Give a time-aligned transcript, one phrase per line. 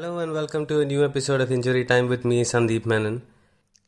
[0.00, 3.20] Hello and welcome to a new episode of Injury Time with me, Sandeep Menon.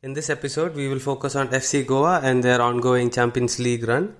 [0.02, 4.14] In this episode, we will focus on FC Goa and their ongoing Champions League run.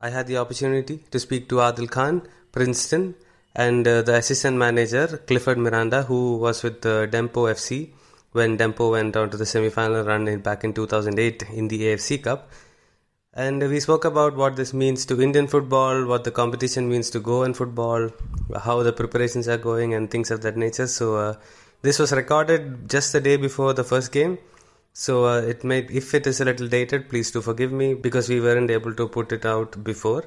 [0.00, 3.14] I, had the opportunity to speak to Adil Khan, Princeton,
[3.54, 7.90] and uh, the assistant manager, Clifford Miranda, who was with uh, Dempo FC
[8.32, 11.80] when Dempo went on to the semi final run in, back in 2008 in the
[11.82, 12.50] AFC Cup.
[13.38, 17.20] And we spoke about what this means to Indian football, what the competition means to
[17.20, 18.10] Goan football,
[18.64, 20.88] how the preparations are going, and things of that nature.
[20.88, 21.34] So, uh,
[21.82, 24.38] this was recorded just the day before the first game.
[24.92, 28.28] So, uh, it may, if it is a little dated, please do forgive me because
[28.28, 30.24] we weren't able to put it out before.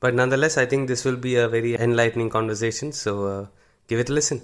[0.00, 2.92] But nonetheless, I think this will be a very enlightening conversation.
[2.92, 3.46] So, uh,
[3.88, 4.42] give it a listen.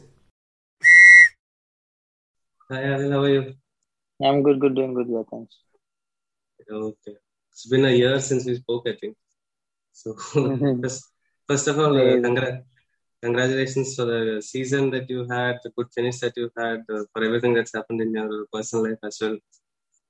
[2.70, 3.54] Hi, Adil, how are you?
[4.24, 5.06] I'm good, good, doing good.
[5.10, 5.54] Yeah, thanks.
[6.72, 7.16] Okay.
[7.56, 9.16] It's been a year since we spoke, I think.
[9.92, 10.82] So, Mhm.
[10.82, 11.04] first,
[11.48, 12.22] first of all, uh, Amazing.
[12.26, 12.64] congra-
[13.22, 17.24] congratulations for the season that you had, the good finish that you had, uh, for
[17.24, 19.38] everything that's happened in your personal life as well.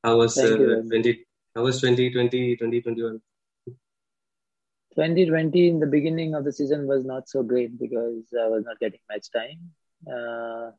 [0.03, 3.20] How was you uh, 20, how was 2020, 2021?
[4.94, 8.78] 2020 in the beginning of the season was not so great because I was not
[8.81, 9.60] getting match time.
[10.10, 10.70] Uh,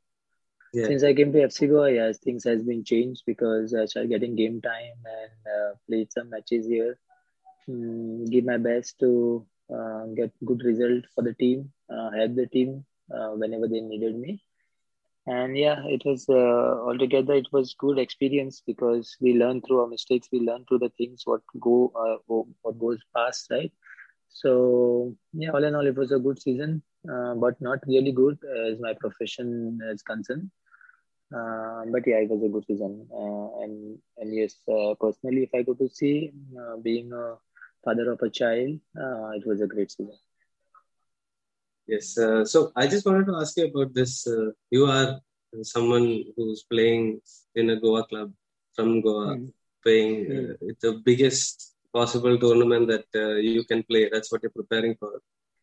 [0.74, 0.90] Yeah.
[0.90, 4.36] since I came to FC Goa, yes, things has been changed because I started getting
[4.36, 6.98] game time and uh, played some matches here.
[7.70, 12.48] Mm, give my best to uh, get good result for the team, uh, help the
[12.48, 14.42] team uh, whenever they needed me.
[15.28, 16.34] And yeah, it was uh,
[16.88, 20.90] altogether it was good experience because we learn through our mistakes, we learn through the
[20.98, 23.72] things what go uh, what goes past, right?
[24.30, 26.82] So yeah, all in all, it was a good season,
[27.12, 30.50] uh, but not really good as my profession is concerned.
[31.36, 35.50] Uh, but yeah, it was a good season, uh, and and yes, uh, personally, if
[35.54, 37.36] I go to see, uh, being a
[37.84, 40.16] father of a child, uh, it was a great season.
[41.86, 42.18] Yes.
[42.18, 44.28] Uh, so, I just wanted to ask you about this.
[44.28, 45.20] Uh, you are
[45.64, 47.22] someone who's playing
[47.56, 48.32] in a Goa club
[48.76, 49.38] from Goa.
[49.38, 49.52] Mm.
[49.84, 50.38] playing Mm.
[50.38, 54.10] uh, it's the biggest possible tournament that uh, you can play.
[54.14, 55.12] That's what you're preparing for.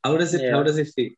[0.04, 0.50] How does it?
[0.54, 1.12] How does it feel?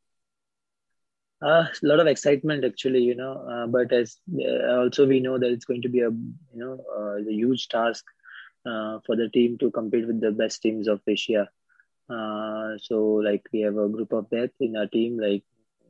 [1.43, 3.35] Uh, a lot of excitement actually, you know.
[3.51, 6.79] Uh, but as uh, also we know that it's going to be a you know
[6.97, 8.05] uh, a huge task
[8.67, 11.49] uh, for the team to compete with the best teams of Asia.
[12.09, 15.45] Uh, so like we have a group of that in our team, like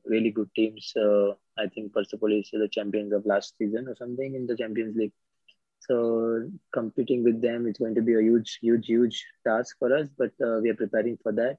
[0.05, 0.93] really good teams.
[0.97, 4.97] Uh, I think Persepolis is the champions of last season or something in the Champions
[4.97, 5.13] League.
[5.81, 10.09] So competing with them, it's going to be a huge, huge, huge task for us.
[10.19, 11.59] But uh, we are preparing for that.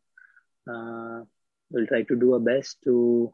[0.70, 1.24] Uh,
[1.72, 3.32] we'll try to do our best to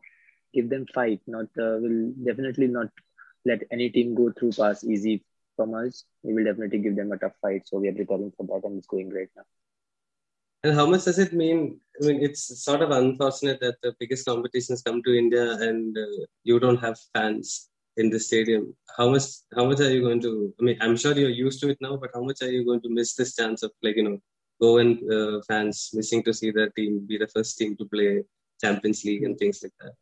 [0.53, 1.21] give them fight.
[1.27, 2.87] Not uh, we'll definitely not
[3.45, 5.23] let any team go through pass easy
[5.55, 6.05] from us.
[6.23, 7.67] We will definitely give them a tough fight.
[7.67, 9.43] So we are preparing for that, and it's going great now.
[10.63, 11.79] And how much does it mean?
[12.01, 16.25] I mean, it's sort of unfortunate that the biggest competitions come to India and uh,
[16.43, 18.73] you don't have fans in the stadium.
[18.97, 19.23] How much?
[19.55, 20.53] How much are you going to?
[20.59, 22.81] I mean, I'm sure you're used to it now, but how much are you going
[22.81, 24.17] to miss this chance of like you know,
[24.61, 28.23] Goan uh, fans missing to see their team be the first team to play
[28.61, 29.93] Champions League and things like that?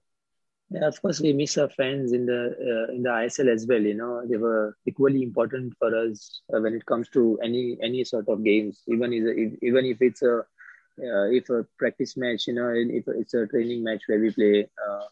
[0.72, 3.82] Yeah, of course, we miss our fans in the uh, in the ISL as well.
[3.82, 8.04] You know, they were equally important for us uh, when it comes to any any
[8.06, 8.82] sort of games.
[8.88, 13.34] Even is even if it's a uh, if a practice match, you know, if it's
[13.34, 15.08] a training match where we play uh,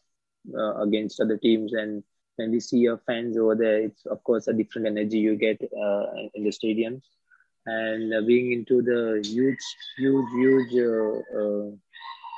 [0.58, 2.04] uh, against other teams, and
[2.38, 5.62] when we see our fans over there, it's of course a different energy you get
[5.62, 6.06] uh,
[6.36, 7.04] in the stadiums.
[7.66, 9.64] And being into the huge,
[9.98, 10.72] huge, huge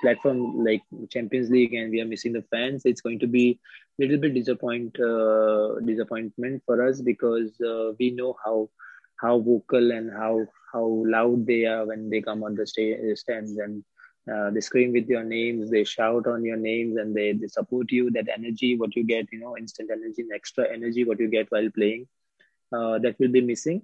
[0.01, 3.59] platform like Champions League and we are missing the fans, it's going to be
[4.00, 8.69] a little bit disappoint uh, disappointment for us because uh, we know how
[9.17, 13.57] how vocal and how how loud they are when they come on the sta- stands
[13.57, 13.84] and
[14.31, 17.91] uh, they scream with your names, they shout on your names, and they, they support
[17.91, 18.12] you.
[18.12, 21.47] That energy, what you get, you know, instant energy, and extra energy, what you get
[21.50, 22.07] while playing,
[22.72, 23.81] uh, that will be missing.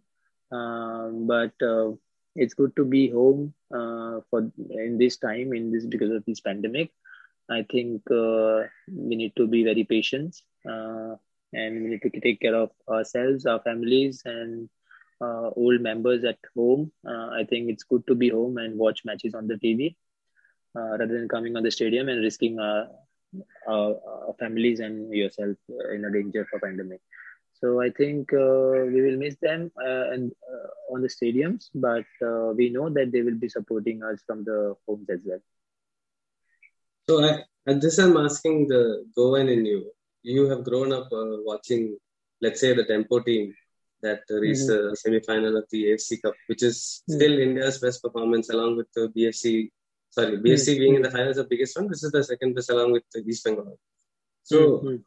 [0.51, 1.91] Um, but uh,
[2.37, 6.39] it's good to be home uh, for in this time in this because of this
[6.39, 6.91] pandemic.
[7.49, 10.35] I think uh, we need to be very patient
[10.69, 11.15] uh,
[11.53, 14.69] and we need to take care of ourselves our families and
[15.21, 16.91] uh, old members at home.
[17.07, 19.95] Uh, i think it's good to be home and watch matches on the tv
[20.77, 22.87] uh, rather than coming on the stadium and risking our,
[23.67, 23.95] our,
[24.27, 27.01] our families and yourself uh, in a danger for pandemic
[27.59, 32.05] so I think uh, we will miss them uh, and uh, on the stadiums, but
[32.25, 35.39] uh, we know that they will be supporting us from the homes as well.
[37.09, 39.91] So I, at this I'm asking the Goan in you.
[40.23, 41.97] You have grown up uh, watching,
[42.41, 43.53] let's say, the Dempo team
[44.01, 44.67] that reached Mhm.
[44.71, 47.15] the semi-final of the AFC Cup, which is Mm.
[47.15, 49.71] still India's best performance, along with the BFC.
[50.09, 51.87] Sorry, BFC being in the finals, the biggest one.
[51.93, 53.79] This is the second best, along with the East Bengal.
[54.43, 55.03] So Mhm.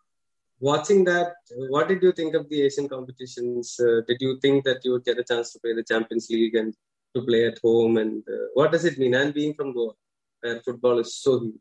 [0.60, 1.34] Watching that,
[1.68, 3.78] what did you think of the Asian competitions?
[3.80, 6.54] Uh, did you think that you would get a chance to play the Champions League
[6.54, 6.74] and
[7.14, 7.96] to play at home?
[7.96, 9.14] And uh, what does it mean?
[9.14, 9.94] And being from Goa,
[10.40, 11.60] where football is so huge.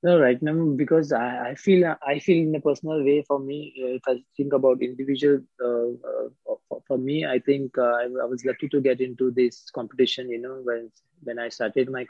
[0.00, 3.74] No, right now because I, I feel I feel in a personal way for me
[3.82, 6.28] uh, if I think about individual uh, uh,
[6.68, 10.30] for, for, me I think uh, I, I, was lucky to get into this competition
[10.30, 10.92] you know when
[11.24, 12.06] when I started my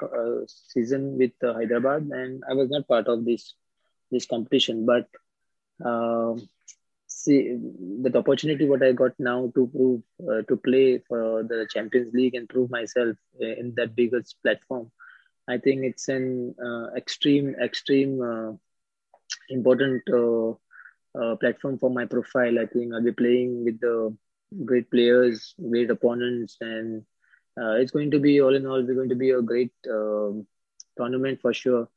[0.49, 3.55] season with Hyderabad and I was not part of this
[4.11, 5.09] this competition but
[5.85, 6.49] um,
[7.07, 7.57] see
[8.03, 10.03] the opportunity what I got now to prove
[10.49, 14.91] to play for the Champions League and prove myself in that biggest platform
[15.49, 18.53] I think it's an uh, extreme, extreme uh,
[19.49, 20.51] important uh,
[21.19, 22.59] uh, platform for my profile.
[22.59, 24.15] I think I'll be playing with the
[24.67, 27.03] great players, great opponents, and
[27.59, 30.47] uh, it's going to be all in all, we're going to be a great um,
[30.99, 31.89] tournament for sure.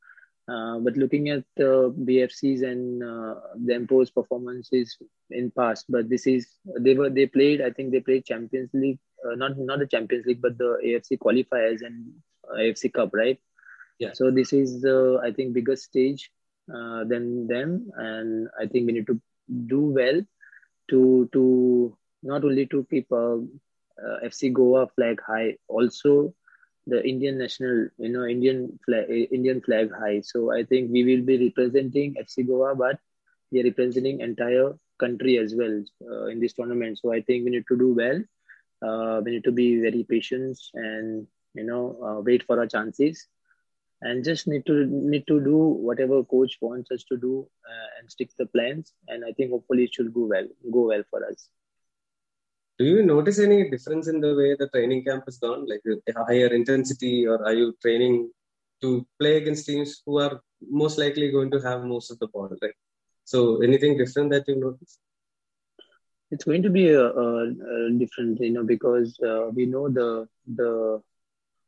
[0.48, 3.34] Uh, but looking at the BFCs and uh,
[3.64, 4.98] the Dempo's performances
[5.30, 6.48] in past, but this is
[6.80, 7.62] they were they played.
[7.62, 11.18] I think they played Champions League, uh, not not the Champions League, but the AFC
[11.18, 12.12] qualifiers and
[12.58, 13.38] AFC Cup, right?
[14.00, 14.10] Yeah.
[14.14, 16.28] So this is the I think biggest stage
[16.74, 19.20] uh, than them, and I think we need to
[19.66, 20.20] do well
[20.90, 26.34] to to not only to keep uh, uh, FC Goa flag high, also
[26.86, 30.20] the Indian national, you know, Indian flag, Indian flag high.
[30.20, 32.98] So I think we will be representing FC Goa, but
[33.50, 36.98] we are representing entire country as well uh, in this tournament.
[36.98, 38.20] So I think we need to do well.
[38.82, 43.28] Uh, we need to be very patient and you know uh, wait for our chances
[44.02, 48.10] and just need to need to do whatever coach wants us to do uh, and
[48.10, 51.48] stick the plans and i think hopefully it should go well go well for us
[52.78, 55.66] do you notice any difference in the way the training camp is done?
[55.66, 58.30] Like a higher intensity or are you training
[58.82, 62.50] to play against teams who are most likely going to have most of the ball
[62.62, 62.74] right?
[63.24, 64.98] So anything different that you notice?
[66.30, 70.26] It's going to be a, a, a different you know because uh, we know the
[70.46, 71.02] the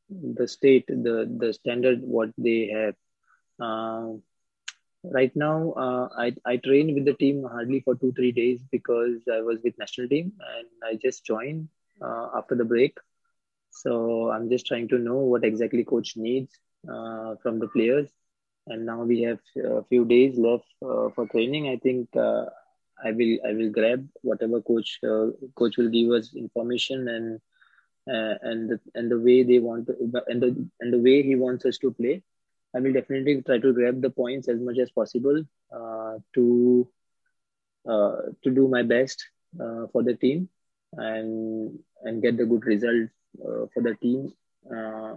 [0.08, 2.94] the state the the standard what they have.
[3.60, 4.14] Uh,
[5.12, 9.20] right now uh, I, I train with the team hardly for two three days because
[9.32, 11.68] i was with national team and i just joined
[12.02, 12.96] uh, after the break.
[13.70, 16.58] So i'm just trying to know what exactly coach needs
[16.88, 18.10] uh, from the players.
[18.66, 21.68] And now we have a few days left uh, for training.
[21.68, 22.44] I think uh,
[23.04, 24.98] i will i will grab whatever coach
[25.58, 27.40] coach will give us information and
[28.12, 29.94] uh, and the, and the way they want to,
[30.28, 30.50] and the
[30.80, 32.22] and the way he wants us to play.
[32.74, 35.42] I will definitely try to grab the points as much as possible
[35.74, 36.88] uh, to
[37.88, 39.24] uh, to do my best
[39.60, 40.48] uh, for the team
[40.94, 43.08] and and get the good result
[43.44, 44.32] uh, for the team
[44.74, 45.14] uh,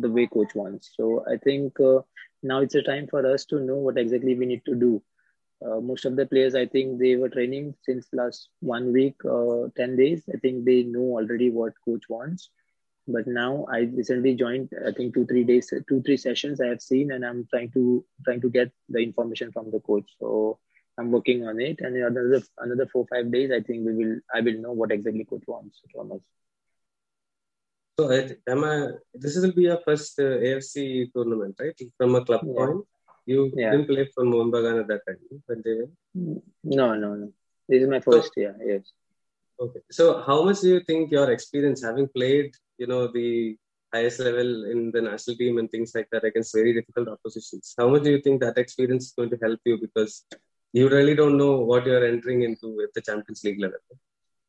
[0.00, 0.92] the way coach wants.
[0.96, 1.76] So I think
[2.42, 5.02] now it's a time for us to know what exactly we need to do.
[5.64, 9.14] Uh, most of the players i think they were training since last one week
[9.76, 10.22] 10 days.
[10.34, 12.50] I think they know already what coach wants
[13.06, 16.80] but now i recently joined i think two three days two three sessions i have
[16.80, 20.58] seen and i'm trying to trying to get the information from the coach so
[20.98, 24.40] i'm working on it and another another four five days i think we will i
[24.40, 26.20] will know what exactly coach wants from us
[27.98, 28.10] so
[28.48, 32.54] am I, this will be your first uh, afc tournament right from a club yeah.
[32.54, 32.86] point
[33.26, 33.70] you yeah.
[33.70, 35.88] didn't play for Bagan at that time when they were?
[36.64, 37.32] No, no, no.
[37.68, 38.56] This is my first so, year.
[38.64, 38.92] Yes.
[39.60, 39.80] Okay.
[39.90, 43.56] So, how much do you think your experience, having played, you know, the
[43.92, 47.88] highest level in the national team and things like that against very difficult oppositions, how
[47.88, 50.24] much do you think that experience is going to help you because
[50.72, 53.78] you really don't know what you're entering into at the Champions League level?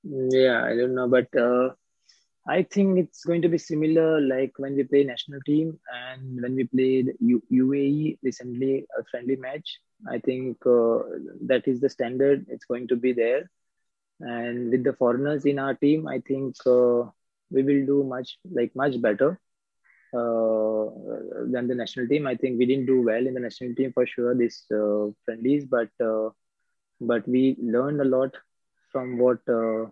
[0.04, 1.70] Yeah, I don't know, but uh,
[2.48, 6.56] I think it's going to be similar like when we play national team and when
[6.56, 9.80] we played U- UAE recently a friendly match.
[10.10, 11.00] I think uh,
[11.46, 12.46] that is the standard.
[12.50, 13.50] It's going to be there,
[14.20, 17.04] and with the foreigners in our team, I think uh,
[17.52, 19.40] we will do much like much better
[20.14, 20.86] uh,
[21.52, 22.28] than the national team.
[22.28, 25.66] I think we didn't do well in the national team for sure this uh, friendlies,
[25.66, 26.30] but uh,
[27.02, 28.36] but we learned a lot
[28.92, 29.92] from what uh,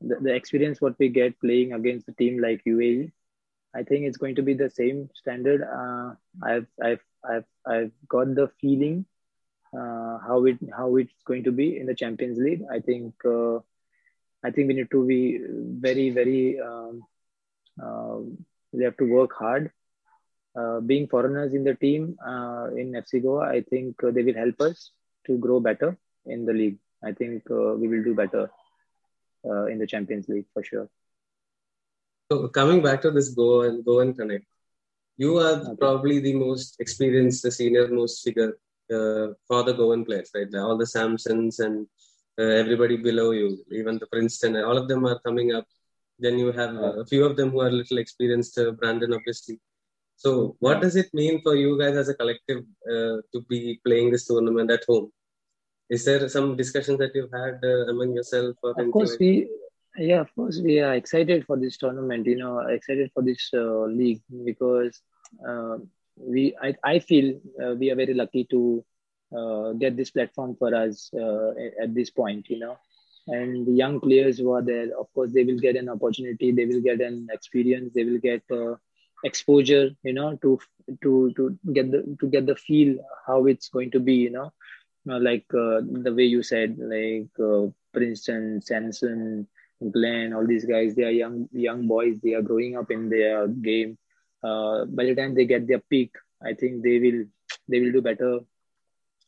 [0.00, 3.12] the, the experience what we get playing against a team like UAE,
[3.74, 5.62] I think it's going to be the same standard.
[5.62, 9.04] Uh, I've I've I've I've got the feeling
[9.76, 12.62] uh, how it how it's going to be in the Champions League.
[12.70, 13.58] I think uh,
[14.44, 15.38] I think we need to be
[15.86, 17.02] very very um,
[17.82, 18.18] uh,
[18.72, 19.70] we have to work hard.
[20.56, 24.60] Uh, being foreigners in the team uh, in FC Goa, I think they will help
[24.60, 24.90] us
[25.26, 25.96] to grow better
[26.26, 26.78] in the league.
[27.04, 28.50] I think we will do better
[29.44, 30.88] uh, in the Champions League for sure.
[32.30, 34.44] So coming back to this Go and Go and Connect,
[35.16, 35.76] you are okay.
[35.78, 38.56] probably the most experienced, the senior most figure uh,
[39.48, 40.52] for the Goan players, right?
[40.54, 41.86] All the Samsons and
[42.38, 45.66] uh, everybody below you, even the Princeton, all of them are coming up.
[46.18, 49.58] Then you have a few of them who are little experienced, uh, Brandon, obviously.
[50.16, 54.10] So, what does it mean for you guys as a collective uh, to be playing
[54.10, 55.10] this tournament at home?
[55.88, 58.54] Is there some discussions that you've had uh, among yourself?
[58.62, 59.48] of course, we
[59.96, 62.26] yeah, of course, we are excited for this tournament.
[62.26, 65.00] You know, excited for this uh, league because
[65.46, 65.78] uh,
[66.26, 68.84] we I, I feel uh, we are very lucky to
[69.36, 71.50] uh, get this platform for us uh,
[71.82, 72.48] at this point.
[72.48, 72.76] You know,
[73.28, 76.52] and the young players who are there, of course, they will get an opportunity.
[76.52, 77.92] They will get an experience.
[77.94, 78.76] They will get uh,
[79.24, 79.90] exposure.
[80.02, 80.58] You know, to
[81.02, 82.96] to to get the to get the feel
[83.26, 84.14] how it's going to be.
[84.14, 84.52] You know,
[85.04, 87.28] like the way you said, like
[87.92, 89.46] Princeton, Samson.
[89.92, 92.20] Glenn, all these guys, they are young young boys.
[92.20, 93.96] They are growing up in their game.
[94.42, 97.24] Uh, by the time they get their peak, I think they will
[97.68, 98.40] they will do better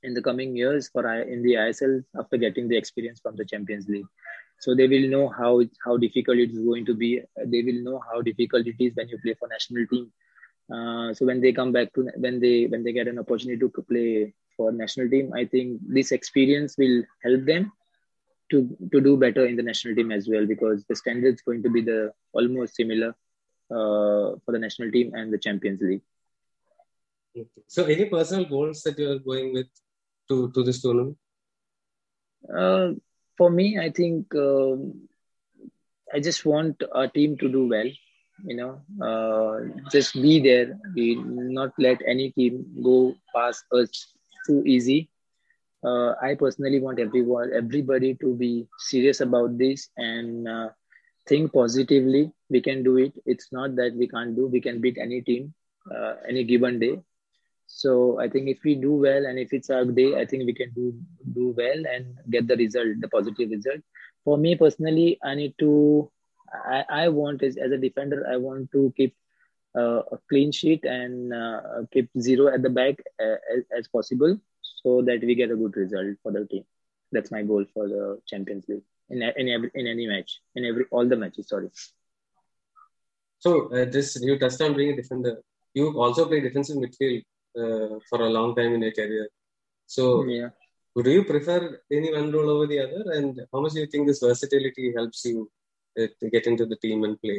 [0.03, 3.89] in the coming years for in the ISL after getting the experience from the Champions
[3.89, 4.07] League.
[4.61, 7.21] So they will know how how difficult it is going to be.
[7.45, 10.13] They will know how difficult it is when you play for national team.
[10.73, 13.83] Uh, so when they come back to when they when they get an opportunity to
[13.83, 17.73] play for national team, I think this experience will help them
[18.51, 21.63] to to do better in the national team as well because the standard is going
[21.65, 23.15] to be the almost similar
[23.73, 26.03] for the national team and the Champions League.
[27.67, 29.69] So, any personal goals that you are going with
[30.29, 31.17] to to this tournament?
[32.53, 32.93] Uh,
[33.37, 35.09] for me, I think um,
[36.13, 37.91] I just want our team to do well.
[38.45, 39.61] You know, uh,
[39.91, 40.79] just be there.
[40.95, 44.13] We not let any team go past us
[44.47, 45.09] too easy
[45.85, 50.69] uh, I personally want everyone, everybody to be serious about this and uh,
[51.27, 52.33] think positively.
[52.51, 53.13] We can do it.
[53.27, 54.47] It's not that we can't do.
[54.47, 55.55] We can beat any team,
[55.91, 57.01] uh, any given day.
[57.67, 60.55] So I think if we do well and if it's our day, I think we
[60.55, 60.95] can do
[61.33, 63.81] do well and get the result, the positive result.
[64.25, 66.11] For me personally, I need to.
[66.53, 69.17] I, I want as, as a defender, I want to keep
[69.77, 71.61] uh, a clean sheet and uh,
[71.93, 75.77] keep zero at the back uh, as, as possible so that we get a good
[75.77, 76.65] result for the team.
[77.11, 80.87] That's my goal for the Champions League in in every in any match in every
[80.91, 81.49] all the matches.
[81.53, 81.71] Sorry.
[83.45, 85.35] So uh, this you touched on being a defender.
[85.75, 87.23] You also play defensive midfield
[87.61, 89.29] uh, for a long time in your career.
[89.87, 90.51] So yeah.
[91.05, 94.07] Do you prefer any one role over the other, and how much do you think
[94.07, 95.51] this versatility helps you
[95.99, 97.39] uh, to get into the team and play?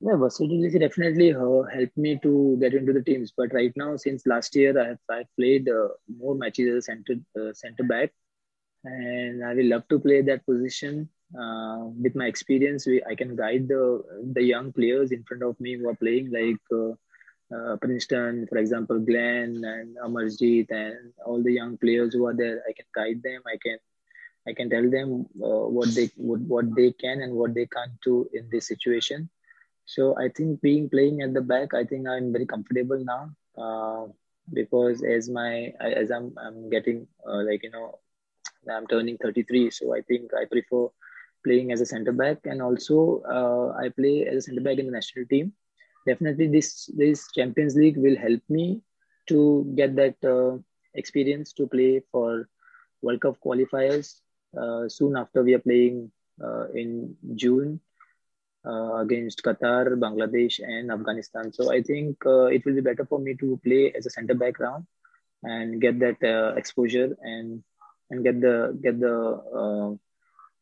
[0.00, 3.32] Yeah, versatility definitely uh, helped me to get into the teams.
[3.36, 5.88] But right now, since last year, I have I played uh,
[6.22, 8.14] more matches as a center uh, center back,
[8.84, 11.08] and I will love to play that position.
[11.38, 15.58] Uh, with my experience, we, I can guide the the young players in front of
[15.60, 16.92] me who are playing, like uh,
[17.54, 22.62] uh, Princeton, for example, Glenn and Amarjeet, and all the young players who are there.
[22.68, 23.42] I can guide them.
[23.46, 23.78] I can
[24.46, 28.28] I can tell them what they what, what they can and what they can't do
[28.32, 29.30] in this situation
[29.84, 34.06] so I think being playing at the back, I think I'm very comfortable now uh,
[34.52, 37.98] because as my as I'm I'm getting uh, like you know
[38.70, 40.88] I'm turning 33, so I think I prefer
[41.44, 44.86] playing as a centre back, and also uh, I play as a centre back in
[44.86, 45.52] the national team.
[46.06, 48.82] Definitely, this this Champions League will help me
[49.28, 50.58] to get that uh,
[50.94, 52.48] experience to play for
[53.02, 54.20] World Cup qualifiers.
[54.56, 57.80] Uh, soon after we are playing uh, in June
[58.66, 61.52] uh, against Qatar, Bangladesh, and Afghanistan.
[61.52, 64.34] So I think uh, it will be better for me to play as a center
[64.34, 64.86] back round
[65.42, 67.64] and get that exposure and
[68.12, 69.16] and get the get the
[69.60, 69.88] uh,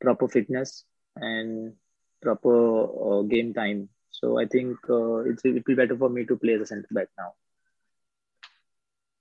[0.00, 0.85] proper fitness
[1.16, 1.75] and
[2.23, 2.59] proper
[3.07, 3.88] uh, game time.
[4.11, 6.88] So I think uh, it will be better for me to play as a center
[6.92, 7.30] back now.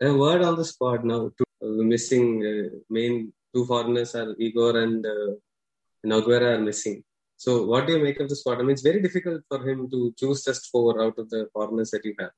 [0.02, 1.32] A word on the spot now.
[1.62, 2.28] The missing
[2.90, 5.34] main two foreigners are Igor and uh,
[6.06, 7.04] are missing.
[7.38, 8.60] So, what do you make of the squad?
[8.60, 11.92] I mean, it's very difficult for him to choose just four out of the foreigners
[11.92, 12.32] that you have.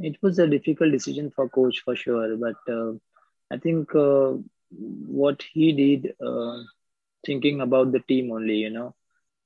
[0.00, 2.92] It was a difficult decision for coach for sure, but uh,
[3.50, 4.34] I think uh,
[4.70, 6.62] what he did, uh,
[7.24, 8.94] thinking about the team only, you know,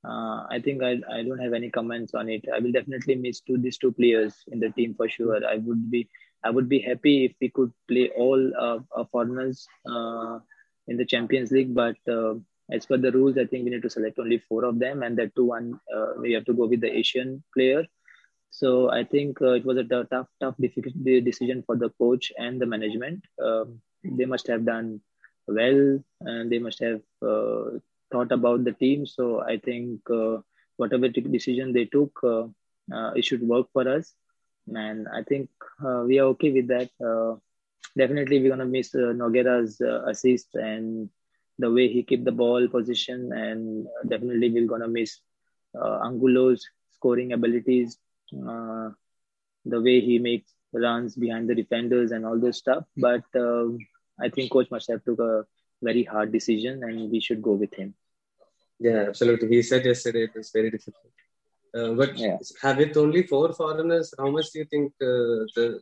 [0.05, 2.45] uh, I think I, I don't have any comments on it.
[2.55, 5.45] I will definitely miss two these two players in the team for sure.
[5.47, 6.09] I would be
[6.43, 10.39] I would be happy if we could play all uh, foreigners uh,
[10.89, 11.97] in the Champions League, but
[12.73, 15.19] as per the rules, I think we need to select only four of them, and
[15.19, 17.85] that two one uh, we have to go with the Asian player.
[18.51, 22.61] So I think uh, it was a tough, tough, difficult decision for the coach and
[22.61, 23.25] the management.
[23.43, 25.01] Um, they must have done
[25.51, 27.79] well, and they must have uh,
[28.13, 29.07] thought about the team.
[29.07, 30.39] So I think uh,
[30.77, 32.45] whatever decision they took, uh,
[32.93, 34.15] uh, it should work for us,
[34.69, 35.49] and I think
[36.07, 36.91] we are okay with that.
[37.97, 41.09] definitely we're gonna miss uh, Noguera's uh, assist and
[41.59, 45.21] the way he kept the ball position, and definitely we're gonna miss
[45.81, 47.99] uh, Angulo's scoring abilities,
[48.49, 48.91] uh,
[49.65, 52.85] the way he makes runs behind the defenders and all this stuff.
[52.97, 53.79] But um,
[54.23, 55.45] I think coach must have took a
[55.83, 57.95] very hard decision, and we should go with him.
[58.79, 59.49] Yeah, absolutely.
[59.49, 61.13] He said yesterday it was very difficult.
[61.75, 62.37] Uh, but yeah.
[62.63, 64.13] have it only four foreigners?
[64.19, 65.81] How much do you think uh, the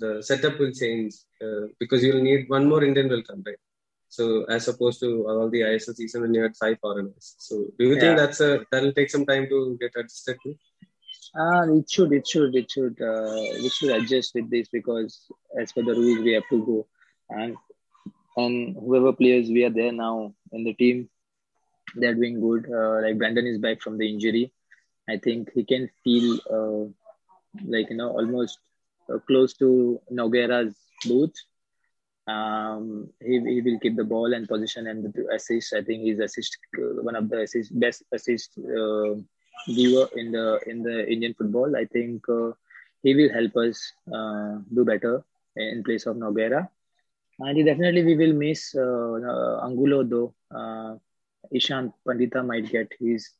[0.00, 1.14] the setup will change?
[1.42, 3.62] Uh, because you'll need one more Indian will come, right?
[4.08, 7.36] So as opposed to all the ISL season when you had five foreigners.
[7.38, 8.00] So do you yeah.
[8.00, 10.54] think that's a that'll take some time to get adjusted to?
[11.36, 15.26] Uh, it should, it should, it should, uh, we should adjust with this because
[15.60, 16.86] as per the rules, we have to go.
[17.30, 17.56] And
[18.36, 21.08] and whoever players we are there now in the team,
[21.96, 22.66] they're doing good.
[22.72, 24.52] Uh, like Brandon is back from the injury.
[25.08, 26.84] I think he can feel uh,
[27.66, 28.58] like you know almost
[29.12, 30.74] uh, close to Noguera's
[31.06, 31.44] boots.
[32.26, 35.74] Um, he, he will keep the ball and position and the assist.
[35.74, 39.14] I think he's assist uh, one of the assist best assist uh,
[39.66, 41.76] giver in the in the Indian football.
[41.76, 42.52] I think uh,
[43.02, 45.22] he will help us uh, do better
[45.56, 46.68] in place of Nogueira.
[47.40, 51.00] And definitely we will miss uh, Angulo though.
[51.52, 53.30] Ishan Pandita might get his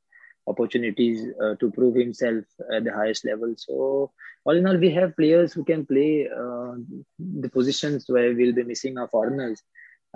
[0.46, 3.54] opportunities uh, to prove himself at the highest level.
[3.56, 4.12] So
[4.44, 6.74] all in all, we have players who can play uh,
[7.18, 9.62] the positions where we'll be missing our foreigners.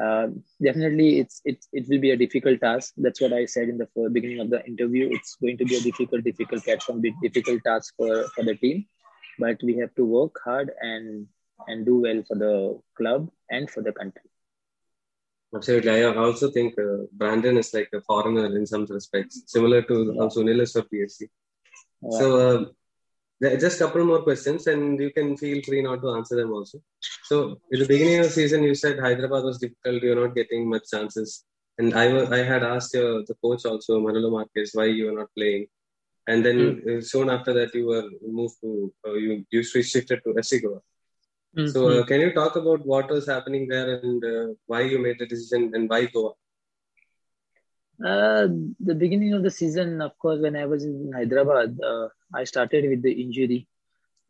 [0.02, 0.28] Uh,
[0.62, 2.92] definitely, it's it it will be a difficult task.
[2.96, 5.08] That's what I said in the beginning of the interview.
[5.10, 8.86] It's going to be a difficult, difficult platform, difficult task for for the team,
[9.40, 11.26] but we have to work hard and
[11.66, 14.22] and do well for the club and for the country.
[15.54, 16.04] Absolutely.
[16.04, 20.20] I also think uh, Brandon is like a foreigner in some respects, similar to yeah.
[20.20, 21.28] how Sunil is for BFC.
[22.02, 22.18] Yeah.
[22.18, 22.70] So,
[23.42, 26.52] uh, just a couple more questions, and you can feel free not to answer them
[26.52, 26.80] also.
[27.24, 30.68] So, in the beginning of the season, you said Hyderabad was difficult, you're not getting
[30.68, 31.44] much chances.
[31.78, 35.18] And I, was, I had asked your, the coach also, Manolo Marquez, why you were
[35.18, 35.66] not playing.
[36.26, 37.04] And then mm.
[37.04, 40.80] soon after that, you were moved to, uh, you, you shifted to Goa.
[41.56, 41.68] Mm-hmm.
[41.68, 45.18] So, uh, can you talk about what was happening there and uh, why you made
[45.18, 46.32] the decision and why Goa?
[48.04, 48.46] Uh,
[48.78, 52.88] the beginning of the season, of course, when I was in Hyderabad, uh, I started
[52.88, 53.66] with the injury.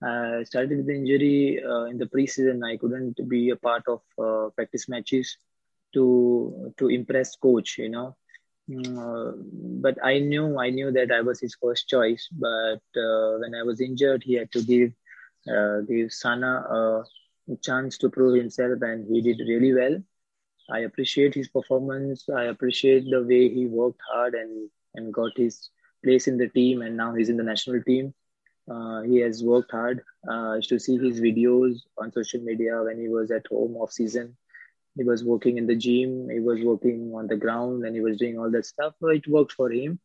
[0.02, 2.64] I started with the injury uh, in the preseason.
[2.64, 5.37] I couldn't be a part of uh, practice matches
[5.94, 8.16] to to impress coach, you know.
[8.70, 9.33] Uh,
[9.81, 12.28] but I knew I knew that I was his first choice.
[12.33, 14.92] But uh, when I was injured, he had to give
[15.57, 17.05] uh, give Sana a
[17.63, 19.99] chance to prove himself, and he did really well.
[20.71, 22.29] I appreciate his performance.
[22.29, 25.71] I appreciate the way he worked hard and and got his
[26.05, 28.15] place in the team, and now he's in the national team.
[28.71, 30.03] Uh, he has worked hard.
[30.29, 34.37] Uh, to see his videos on social media when he was at home off season,
[34.97, 36.29] he was working in the gym.
[36.31, 38.95] He was working on the ground, and he was doing all that stuff.
[39.01, 39.99] So it worked for him,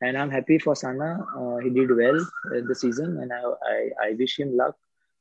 [0.00, 1.24] and I'm happy for Sana.
[1.36, 2.20] Uh, he did well
[2.54, 3.42] in the season, and I,
[3.74, 4.76] I I wish him luck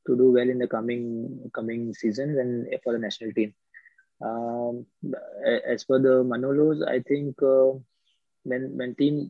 [0.07, 3.53] to do well in the coming coming seasons and for the national team.
[4.19, 4.85] Um,
[5.67, 7.77] as for the Manolos, I think uh,
[8.43, 9.29] when when team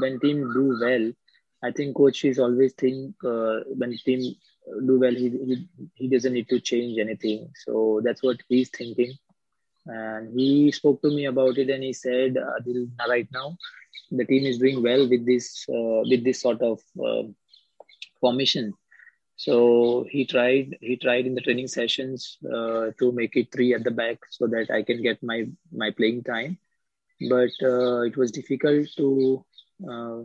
[0.00, 1.12] when team do well,
[1.62, 4.36] I think coach is always think uh, when team
[4.86, 7.50] do well, he, he he doesn't need to change anything.
[7.64, 9.12] So that's what he's thinking.
[9.86, 13.56] And he spoke to me about it, and he said, Adil, right now,
[14.10, 17.22] the team is doing well with this uh, with this sort of uh,
[18.20, 18.74] formation
[19.38, 23.84] so he tried he tried in the training sessions uh, to make it three at
[23.84, 26.58] the back so that I can get my my playing time.
[27.30, 29.46] But uh, it was difficult to
[29.90, 30.18] uh,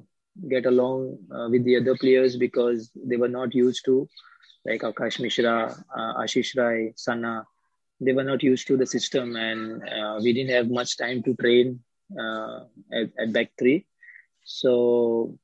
[0.49, 4.07] get along uh, with the other players because they were not used to
[4.65, 7.45] like Akash Mishra, uh, Ashish Rai, Sana.
[8.01, 11.35] They were not used to the system, and uh, we didn't have much time to
[11.35, 11.79] train
[12.93, 13.85] at, at back three.
[14.43, 15.37] So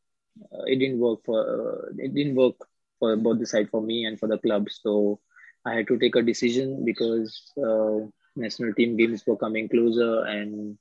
[0.67, 2.55] it didn't work for it didn't work
[2.99, 4.67] for both the side for me and for the club.
[4.69, 5.19] So
[5.65, 10.77] I had to take a decision because uh, national team games were coming closer, and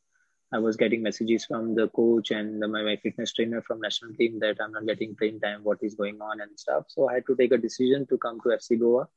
[0.53, 4.39] I was getting messages from the coach and my, my fitness trainer from national team
[4.41, 6.85] that I'm not getting playing time, what is going on and stuff.
[6.89, 9.09] So I had to take a decision to come to FC Goa,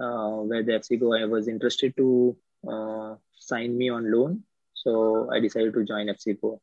[0.00, 2.36] uh, where the FC Goa was interested to
[2.68, 4.42] uh, sign me on loan.
[4.74, 6.56] So I decided to join FC Goa,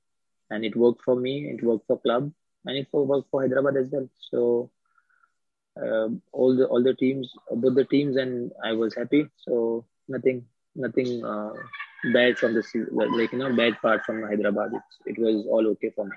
[0.50, 1.50] and it worked for me.
[1.50, 2.32] It worked for club,
[2.66, 4.10] and it worked for Hyderabad as well.
[4.20, 4.72] So
[5.78, 9.28] uh, all the all the teams, both the teams, and I was happy.
[9.38, 11.54] So nothing, nothing uh,
[12.14, 14.74] bad from the like you know bad part from Hyderabad.
[14.74, 16.16] It, it was all okay for me.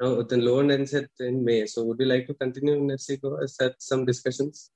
[0.00, 1.66] Oh, the loan ends it in May.
[1.66, 3.44] So would you like to continue in FC Goa?
[3.44, 4.70] Is that some discussions?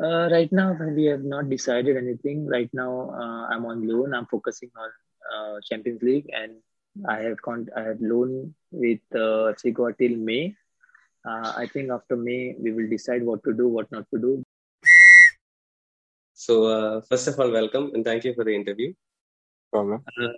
[0.00, 2.46] Uh, right now, we have not decided anything.
[2.46, 4.14] Right now, uh, I'm on loan.
[4.14, 4.90] I'm focusing on
[5.34, 6.52] uh, Champions League, and
[7.08, 10.54] I have con- I have loan with uh, FC Goa till May.
[11.28, 14.42] Uh, I think after May we will decide what to do, what not to do.
[16.34, 18.94] So uh, first of all, welcome and thank you for the interview.
[19.72, 20.02] Problem.
[20.20, 20.28] Uh,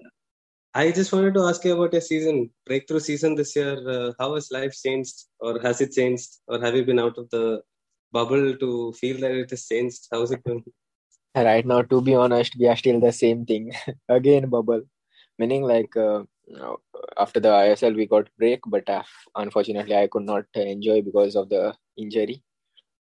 [0.75, 3.77] I just wanted to ask you about your season, breakthrough season this year.
[3.89, 7.29] Uh, how has life changed, or has it changed, or have you been out of
[7.31, 7.63] the
[8.11, 10.09] bubble to feel that it has changed?
[10.11, 10.65] How's it going?
[11.35, 13.73] Right now, to be honest, we are still the same thing.
[14.09, 14.83] Again, bubble.
[15.39, 16.23] Meaning, like, uh,
[17.17, 19.03] after the ISL, we got break, but uh,
[19.35, 22.43] unfortunately, I could not enjoy because of the injury.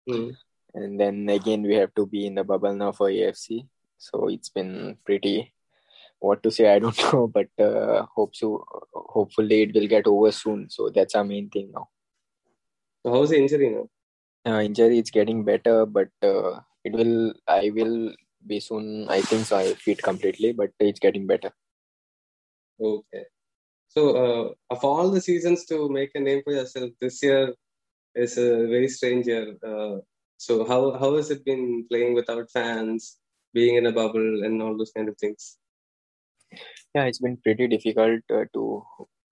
[0.09, 0.37] Mm.
[0.75, 3.67] And then again, we have to be in the bubble now for AFC.
[3.99, 5.53] So it's been pretty.
[6.19, 8.65] What to say, I don't know, but uh, hope so.
[8.93, 10.69] Hopefully, it will get over soon.
[10.71, 11.89] So that's our main thing now.
[13.03, 13.89] So how's the injury now?
[14.51, 17.35] Uh, injury is getting better, but uh, it will.
[17.49, 18.15] I will
[18.47, 19.09] be soon.
[19.09, 19.57] I think so.
[19.57, 21.53] I fit completely, but it's getting better.
[22.81, 23.25] Okay.
[23.89, 27.55] So, uh, of all the seasons to make a name for yourself, this year
[28.15, 29.57] is a very strange year.
[29.67, 29.99] Uh,
[30.37, 33.19] so, how how has it been playing without fans,
[33.53, 35.59] being in a bubble, and all those kind of things?
[36.95, 38.83] Yeah, it's been pretty difficult uh, to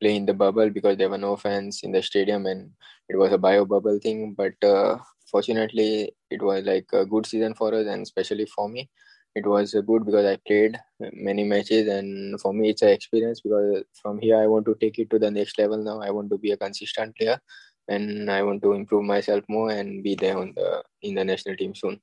[0.01, 2.73] play in the bubble because there were no fans in the stadium, and
[3.09, 4.35] it was a bio bubble thing.
[4.37, 4.99] But uh,
[5.31, 8.91] fortunately, it was like a good season for us, and especially for me
[9.35, 10.79] it was good because I played
[11.13, 14.99] many matches, and for me, it's an experience because from here I want to take
[14.99, 15.79] it to the next level.
[15.79, 17.41] Now I want to be a consistent player,
[17.89, 21.57] and I want to improve myself more and be there on the in the national
[21.57, 22.01] team soon.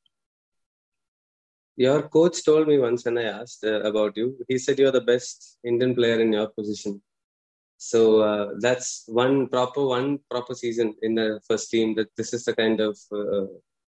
[1.78, 5.02] Your coach told me once when I asked uh, about you, he said you're the
[5.02, 7.02] best Indian player in your position.
[7.78, 11.96] So uh, that's one proper one proper season in the first team.
[11.96, 13.48] That this is the kind of uh,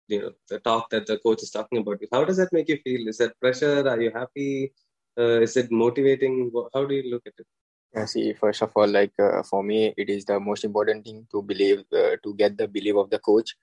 [0.09, 2.09] you know the talk that the coach is talking about you.
[2.12, 3.09] How does that make you feel?
[3.09, 3.88] Is that pressure?
[3.88, 4.73] Are you happy?
[5.19, 6.51] Uh, is it motivating?
[6.75, 7.47] How do you look at it?
[7.95, 11.27] Yeah, see first of all like uh, for me it is the most important thing
[11.33, 13.55] to believe uh, to get the belief of the coach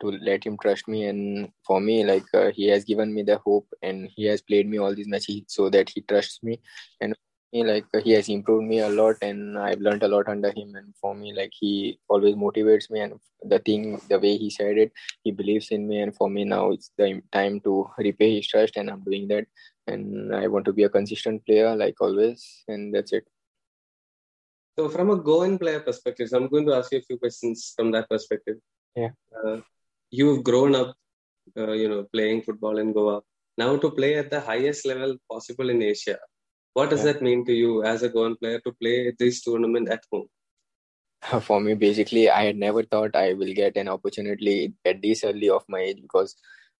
[0.00, 1.06] to let him trust me.
[1.06, 4.68] And for me like uh, he has given me the hope and he has played
[4.68, 6.60] me all these matches so that he trusts me.
[7.00, 7.14] And
[7.52, 10.74] like he has improved me a lot and i've learned a lot under him.
[10.76, 14.78] And for me like he always motivates me and the thing the way he said
[14.78, 14.92] it
[15.24, 16.00] he believes in me.
[16.00, 19.46] And for me now it's the time to repay his trust and i'm doing that.
[19.88, 22.64] And i want to be a consistent player like always.
[22.68, 23.26] And that's it.
[24.78, 27.72] So from a Goan player perspective so i'm going to ask you a few questions
[27.74, 28.58] from that perspective.
[28.94, 29.10] Yeah.
[29.44, 29.58] Uh,
[30.10, 30.94] you've grown up
[31.56, 33.22] uh, you know playing football in goa.
[33.58, 36.18] Now to play at the highest level possible in asia
[36.74, 37.12] what does yeah.
[37.12, 40.28] that mean to you as a Goan player to play this tournament at home?
[41.42, 45.50] For me, basically, I had never thought I will get an opportunity at this early
[45.50, 46.36] of my age because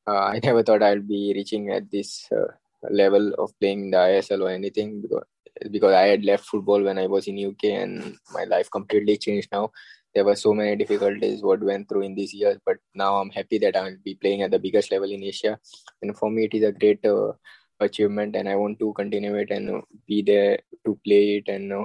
[0.07, 2.53] uh, I never thought I'll be reaching at this uh,
[2.91, 5.25] level of playing the ISL or anything because
[5.71, 9.49] because I had left football when I was in UK and my life completely changed
[9.53, 9.71] now.
[10.15, 13.59] There were so many difficulties what went through in these years, but now I'm happy
[13.59, 15.59] that I'll be playing at the biggest level in Asia.
[16.03, 17.33] And for me, it is a great uh,
[17.81, 21.73] achievement and i want to continue it and uh, be there to play it and
[21.73, 21.85] uh,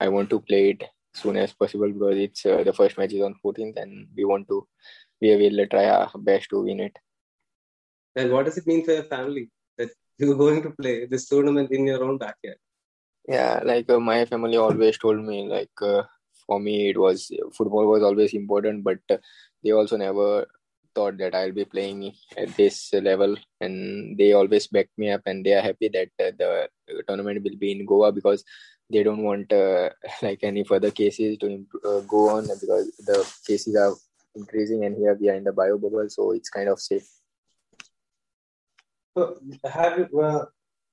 [0.00, 0.84] i want to play it
[1.14, 4.46] soon as possible because it's uh, the first match is on 14th and we want
[4.48, 4.66] to
[5.20, 6.96] we will try our best to win it.
[8.14, 11.70] And what does it mean for your family that you're going to play this tournament
[11.70, 12.58] in your own backyard?
[13.26, 16.02] Yeah like uh, my family always told me like uh,
[16.46, 19.18] for me it was football was always important but uh,
[19.62, 20.46] they also never
[20.98, 22.00] thought that I'll be playing
[22.36, 22.76] at this
[23.10, 27.44] level, and they always back me up, and they are happy that uh, the tournament
[27.44, 28.44] will be in Goa because
[28.90, 29.90] they don't want uh,
[30.22, 33.94] like any further cases to imp- uh, go on because the cases are
[34.34, 37.08] increasing, and here we are in the bio bubble, so it's kind of safe.
[39.16, 40.46] So, have you,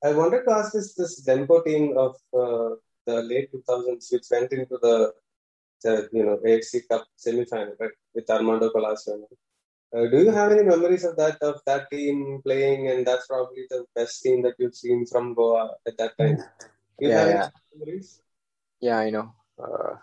[0.03, 2.75] I wanted to ask this this Dempo team of uh,
[3.07, 5.13] the late 2000s, which went into the,
[5.83, 9.23] the you know AFC Cup semi-final right, with Armando Colaco.
[9.95, 12.89] Uh, do you have any memories of that of that team playing?
[12.89, 16.37] And that's probably the best team that you've seen from Goa at that time.
[16.99, 17.49] Do yeah, yeah.
[17.73, 18.21] memories?
[18.81, 19.33] Yeah, I know.
[19.57, 19.95] Uh,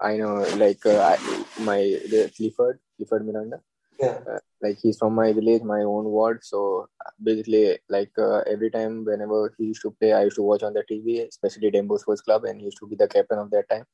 [0.00, 0.42] I know.
[0.56, 1.16] Like uh, I,
[1.60, 1.78] my
[2.10, 3.60] the Clifford Clifford Miranda.
[4.00, 4.18] Yeah.
[4.26, 6.42] Uh, like he's from my village, my own ward.
[6.42, 6.88] So
[7.22, 10.74] basically, like uh, every time whenever he used to play, I used to watch on
[10.74, 13.68] the TV, especially Dempo Sports Club, and he used to be the captain of that
[13.70, 13.84] time.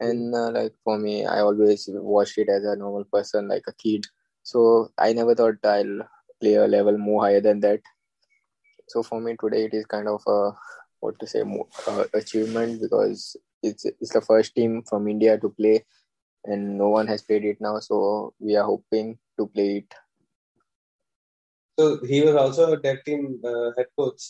[0.00, 3.74] And uh, like for me, I always watched it as a normal person, like a
[3.74, 4.06] kid
[4.50, 5.98] so I never thought I'll
[6.40, 7.80] play a level more higher than that.
[8.88, 10.52] So for me today, it is kind of a
[11.00, 15.48] what to say more, uh, achievement because it's it's the first team from India to
[15.50, 15.84] play,
[16.44, 17.78] and no one has played it now.
[17.78, 19.94] So we are hoping to play it
[21.78, 24.22] So he was also a dev team uh, head coach.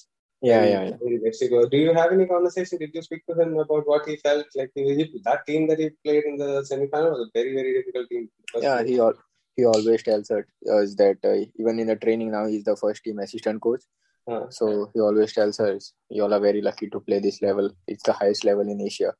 [0.42, 0.96] Yeah, in, yeah, yeah.
[1.06, 1.68] in Mexico.
[1.68, 2.78] Do you have any conversation?
[2.78, 4.70] Did you speak to him about what he felt like?
[4.74, 8.30] He, that team that he played in the semifinal was a very, very difficult team.
[8.66, 9.18] Yeah, he al-
[9.60, 13.18] he always tells us that uh, even in the training now he's the first team
[13.18, 13.82] assistant coach.
[14.28, 14.46] Huh.
[14.50, 17.70] So he always tells us, "You all are very lucky to play this level.
[17.86, 19.12] It's the highest level in Asia."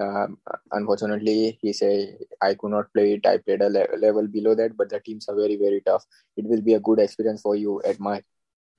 [0.00, 0.38] Um,
[0.78, 1.92] unfortunately, he say
[2.40, 3.26] I could not play it.
[3.26, 6.04] I played a le- level below that, but the teams are very very tough.
[6.36, 8.22] It will be a good experience for you at my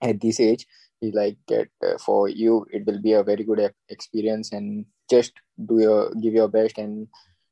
[0.02, 0.68] at this age.
[1.02, 2.66] he like that uh, for you.
[2.78, 3.62] It will be a very good
[3.98, 5.34] experience, and just
[5.72, 7.08] do your give your best, and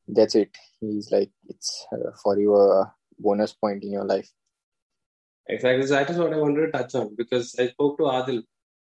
[0.08, 0.62] that's it.
[0.80, 4.30] He's like it's uh, for you a bonus point in your life.
[5.50, 5.86] Exactly.
[5.88, 8.44] That is what I wanted to touch on because I spoke to Adil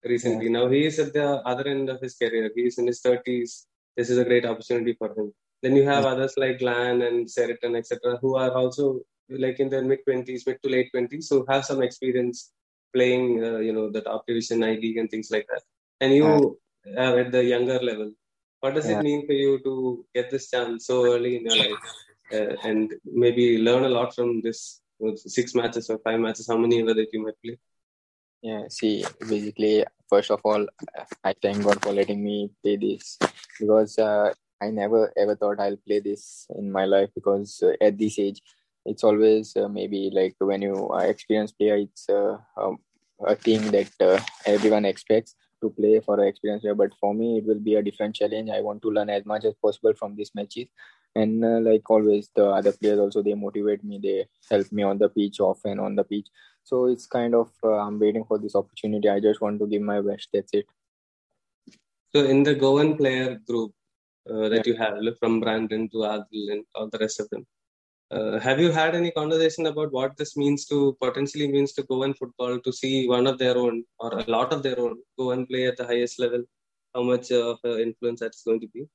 [0.05, 0.47] recently.
[0.47, 0.53] Yeah.
[0.53, 2.51] Now he is at the other end of his career.
[2.55, 3.67] He is in his thirties.
[3.97, 5.33] This is a great opportunity for him.
[5.63, 6.11] Then you have yeah.
[6.11, 10.63] others like Glenn and Seriton, etc., who are also like in their mid twenties, mid
[10.63, 12.53] to late twenties, who have some experience
[12.95, 15.63] playing, uh, you know, the top division I League and things like that.
[16.01, 17.11] And you yeah.
[17.11, 18.13] are at the younger level.
[18.61, 21.79] What does it mean for you to get this chance so early in your life
[22.33, 24.81] uh, and maybe learn a lot from this
[25.17, 27.59] six matches or five matches, how many ever that you might play?
[28.43, 30.67] Yeah, see, basically, first of all,
[31.25, 33.19] I thank God for letting me play this
[33.59, 37.99] because uh, I never ever thought I'll play this in my life because uh, at
[37.99, 38.41] this age,
[38.85, 42.79] it's always uh, maybe like when you are experienced player, it's uh, um,
[43.27, 46.75] a thing that uh, everyone expects to play for an experienced player.
[46.75, 48.51] But for me, it will be a different challenge.
[48.51, 50.69] I want to learn as much as possible from these matches
[51.21, 53.99] and uh, like always the other players also they motivate me.
[54.03, 56.29] They help me on the pitch off and on the pitch.
[56.65, 59.09] So it's kind of uh, i'm waiting for this opportunity.
[59.09, 60.29] I just want to give my best.
[60.33, 60.67] That's it.
[62.15, 63.73] So in the goan player group
[64.31, 64.73] uh, that yeah.
[64.73, 67.47] you have from brandon to adil and all the rest of them
[68.11, 72.03] uh, have you had any conversation about what this means to potentially means to go
[72.03, 75.33] in football to see one of their own or a lot of their own go
[75.33, 76.43] and play at the highest level?
[76.95, 78.87] How much of influence that's going to be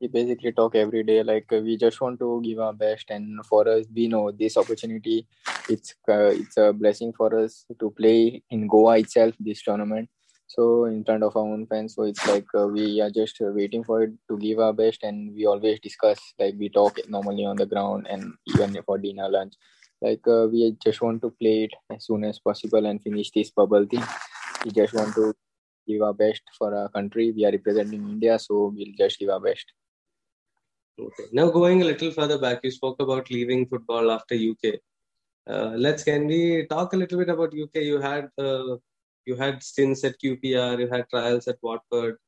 [0.00, 3.68] we basically talk every day like we just want to give our best and for
[3.68, 5.26] us we know this opportunity
[5.68, 10.08] it's uh, it's a blessing for us to play in goa itself this tournament.
[10.46, 13.84] So in front of our own fans so it's like uh, we are just waiting
[13.84, 17.56] for it to give our best and we always discuss like we talk normally on
[17.56, 19.54] the ground and even for dinner lunch.
[20.02, 23.50] Like uh, we just want to play it as soon as possible and finish this
[23.50, 24.02] bubble thing.
[24.64, 25.34] We just want to
[25.86, 27.30] give our best for our country.
[27.30, 29.66] We are representing india so we'll just give our best
[30.98, 31.24] Okay.
[31.32, 34.80] Now going a little further back, you spoke about leaving football after UK.
[35.48, 37.82] Uh, let's can we talk a little bit about UK?
[37.82, 38.76] You had uh,
[39.24, 42.18] you had stints at QPR, you had trials at Watford.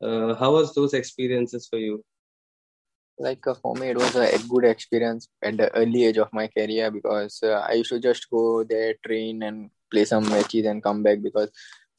[0.00, 2.04] Uh, how was those experiences for you?
[3.18, 6.48] Like uh, for me, it was a good experience at the early age of my
[6.48, 10.82] career because uh, I used to just go there, train, and play some matches and
[10.82, 11.22] come back.
[11.22, 11.50] Because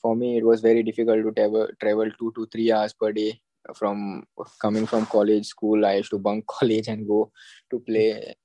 [0.02, 3.42] for me, it was very difficult to travel travel two to three hours per day
[3.76, 4.24] from
[4.62, 7.32] coming from college school i used to bunk college and go
[7.70, 8.36] to play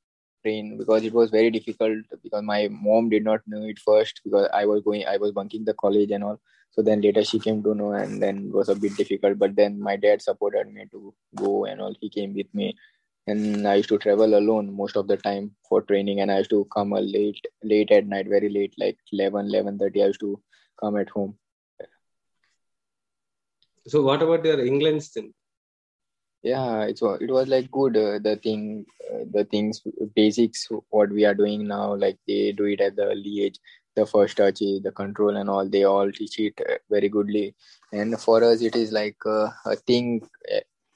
[0.44, 4.48] train because it was very difficult because my mom did not know it first because
[4.52, 6.40] i was going i was bunking the college and all.
[6.72, 9.54] So then later she came to know and then it was a bit difficult but
[9.54, 11.94] then my dad supported me to go and all.
[12.00, 12.74] He came with me
[13.26, 16.50] and i used to travel alone most of the time for training and i used
[16.50, 20.40] to come late late at night very late like 11 11 30 i used to
[20.80, 21.36] come at home
[23.86, 25.34] so what about your England stint?
[26.42, 27.96] Yeah, it's it was like good.
[27.96, 29.82] Uh, the thing, uh, the things,
[30.14, 30.68] basics.
[30.90, 33.58] What we are doing now, like they do it at the early age.
[33.96, 35.68] The first touch, the control, and all.
[35.68, 37.54] They all teach it uh, very goodly.
[37.92, 40.28] And for us, it is like uh, a thing.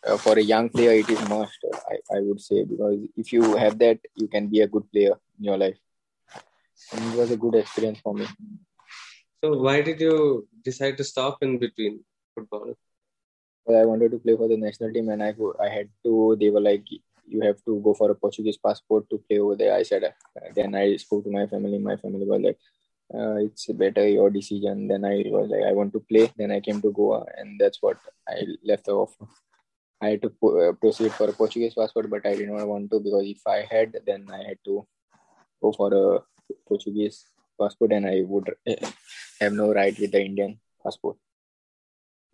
[0.07, 1.59] Uh, for a young player, it is must.
[1.91, 5.15] I, I would say because if you have that, you can be a good player
[5.39, 5.79] in your life.
[6.93, 8.27] And it was a good experience for me.
[9.43, 12.05] So why did you decide to stop in between?
[12.39, 12.75] Football?
[13.69, 16.37] I wanted to play for the national team, and I I had to.
[16.41, 16.85] They were like,
[17.27, 19.75] you have to go for a Portuguese passport to play over there.
[19.75, 20.05] I said.
[20.05, 21.79] Uh, then I spoke to my family.
[21.79, 22.59] My family was like,
[23.15, 24.89] uh, it's better your decision.
[24.89, 26.31] Then I was like, I want to play.
[26.37, 29.27] Then I came to Goa, and that's what I left the offer.
[30.01, 33.01] I had to uh, proceed for a Portuguese passport, but I did not want to
[33.01, 34.87] because if I had, then I had to
[35.61, 36.21] go for a
[36.67, 37.25] Portuguese
[37.61, 38.55] passport, and I would
[39.41, 41.17] have no right with the Indian passport.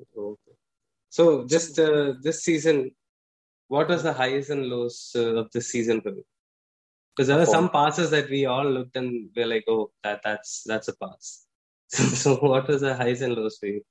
[0.01, 0.53] Okay.
[1.09, 2.91] So just uh, this season,
[3.69, 6.25] what was the highs and lows uh, of this season for you?
[7.15, 10.65] Because there were some passes that we all looked and we're like, oh, that that's
[10.67, 11.47] that's a pass.
[11.89, 13.83] so what was the highs and lows for you?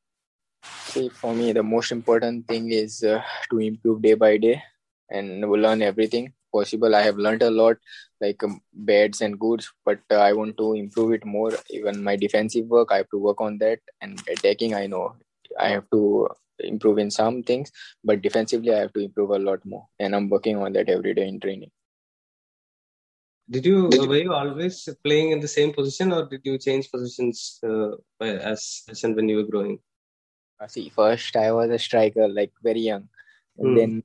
[0.63, 4.61] See, for me, the most important thing is uh, to improve day by day
[5.09, 6.95] and learn everything possible.
[6.95, 7.77] I have learned a lot,
[8.21, 11.51] like um, bads and goods, but uh, I want to improve it more.
[11.69, 13.79] Even my defensive work, I have to work on that.
[14.01, 15.15] And attacking, I know
[15.59, 17.71] I have to improve in some things,
[18.03, 19.87] but defensively, I have to improve a lot more.
[19.99, 21.71] And I'm working on that every day in training.
[23.49, 26.57] Did you, did you were you always playing in the same position, or did you
[26.57, 29.79] change positions uh, as as and when you were growing?
[30.59, 33.09] Uh, see, first I was a striker, like very young,
[33.57, 33.77] and mm.
[33.77, 34.03] then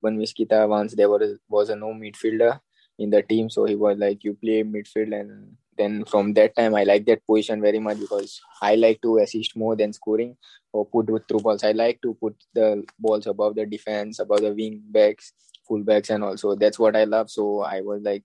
[0.00, 2.60] when Miskita once there was was a no midfielder
[3.00, 6.74] in the team, so he was like, "You play midfield," and then from that time
[6.74, 10.36] I like that position very much because I like to assist more than scoring
[10.72, 11.64] or put through balls.
[11.64, 15.32] I like to put the balls above the defense, above the wing backs,
[15.66, 17.30] full backs, and also that's what I love.
[17.30, 18.24] So I was like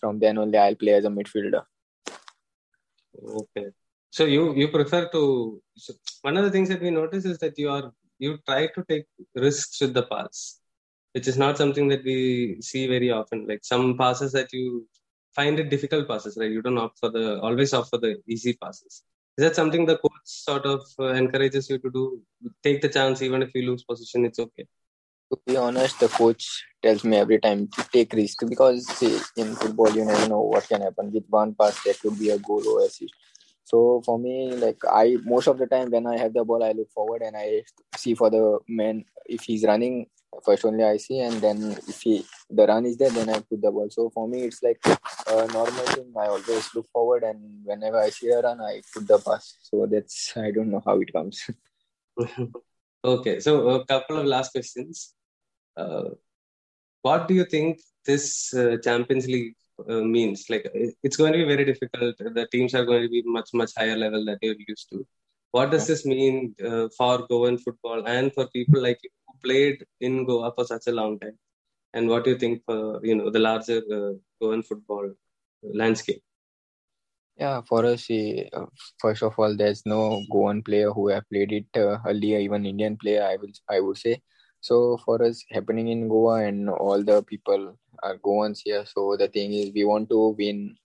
[0.00, 1.64] from then only I'll play as a midfielder.
[3.40, 3.66] Okay.
[4.10, 7.58] So you you prefer to so one of the things that we notice is that
[7.58, 10.60] you are you try to take risks with the pass,
[11.16, 12.18] which is not something that we
[12.60, 13.46] see very often.
[13.50, 14.86] Like some passes that you
[15.34, 16.50] find it difficult passes, right?
[16.50, 19.02] You don't opt for the always opt for the easy passes.
[19.38, 22.04] Is that something the coach sort of uh, encourages you to do?
[22.62, 24.66] Take the chance even if you lose position, it's okay
[25.30, 29.54] to be honest, the coach tells me every time to take risk because see, in
[29.56, 31.12] football you never know what can happen.
[31.12, 33.14] With one pass, there could be a goal or assist.
[33.64, 36.72] So for me, like I most of the time when I have the ball, I
[36.72, 37.64] look forward and I
[37.96, 40.06] see for the man if he's running.
[40.44, 43.62] First only I see, and then if he the run is there, then I put
[43.62, 43.88] the ball.
[43.90, 46.12] So for me, it's like a normal thing.
[46.18, 49.56] I always look forward, and whenever I see a run, I put the pass.
[49.62, 51.48] So that's I don't know how it comes.
[53.04, 55.14] okay, so a couple of last questions.
[55.76, 56.10] Uh,
[57.02, 59.54] what do you think this uh, Champions League
[59.88, 60.46] uh, means?
[60.50, 62.16] Like, it's going to be very difficult.
[62.18, 65.06] The teams are going to be much, much higher level that you're used to.
[65.52, 66.54] What does this mean
[66.96, 69.10] for Goan football and for people like you
[69.42, 71.38] played in Goa for such a long time?
[71.94, 73.80] And what do you think for you know the larger
[74.40, 75.12] Goan football
[75.62, 76.22] landscape?
[77.38, 78.66] Yeah, for us, uh,
[78.98, 82.96] first of all, there's no Goan player who have played it uh, earlier, even Indian
[82.96, 83.24] player.
[83.24, 84.22] I will, I would say.
[84.60, 88.84] So for us, happening in Goa and all the people are Goans here.
[88.86, 90.76] So the thing is, we want to win.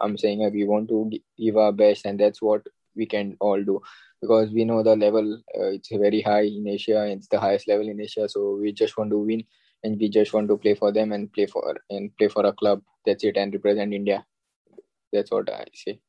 [0.00, 2.62] I'm saying we want to give our best, and that's what
[2.96, 3.80] we can all do
[4.20, 5.34] because we know the level.
[5.58, 7.06] Uh, it's very high in Asia.
[7.06, 8.28] It's the highest level in Asia.
[8.28, 9.44] So we just want to win,
[9.84, 12.52] and we just want to play for them and play for and play for a
[12.52, 12.82] club.
[13.04, 14.24] That's it, and represent India.
[15.12, 16.00] That's what I say.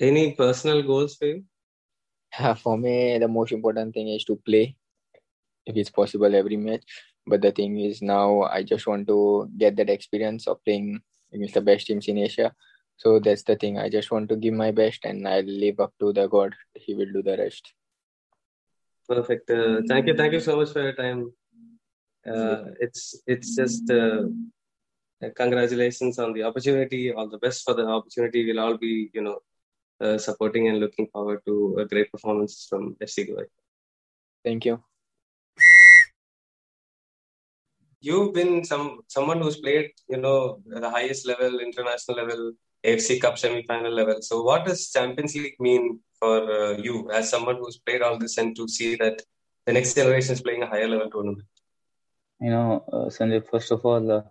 [0.00, 1.44] Any personal goals for you?
[2.62, 4.76] for me, the most important thing is to play
[5.66, 6.82] if it's possible every match.
[7.26, 11.00] But the thing is now I just want to get that experience of playing
[11.32, 12.52] against the best teams in Asia.
[12.96, 13.78] So that's the thing.
[13.78, 16.54] I just want to give my best and I'll live up to the God.
[16.74, 17.72] He will do the rest.
[19.08, 19.50] Perfect.
[19.50, 20.16] Uh, thank you.
[20.16, 21.32] Thank you so much for your time.
[22.24, 24.22] Uh, it's it's just uh,
[25.34, 27.12] congratulations on the opportunity.
[27.12, 28.46] All the best for the opportunity.
[28.46, 29.40] We'll all be you know
[30.00, 33.46] uh, supporting and looking forward to a great performance from FC Goa.
[34.44, 34.82] Thank you
[38.02, 42.52] you've been some someone who's played, you know, the highest level, international level,
[42.84, 44.20] AFC Cup semi-final level.
[44.20, 48.38] So, what does Champions League mean for uh, you as someone who's played all this
[48.38, 49.22] and to see that
[49.66, 51.46] the next generation is playing a higher level tournament?
[52.40, 54.22] You know, uh, Sanjay, first of all, uh,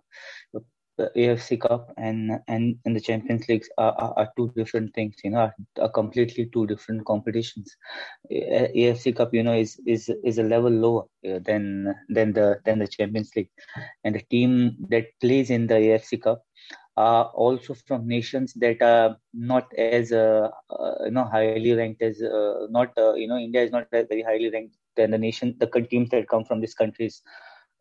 [0.98, 5.16] the AFC Cup and and, and the Champions League are, are, are, two different things.
[5.24, 7.74] You know, are, are, completely two different competitions.
[8.30, 12.78] AFC Cup, you know, is is is a level lower uh, than than the than
[12.80, 13.50] the Champions League,
[14.04, 16.44] and the team that plays in the AFC Cup
[16.96, 22.22] are also from nations that are not as uh, uh, you know highly ranked as
[22.22, 25.66] uh, not uh, you know India is not very highly ranked than the nation the
[25.90, 27.22] teams that come from these countries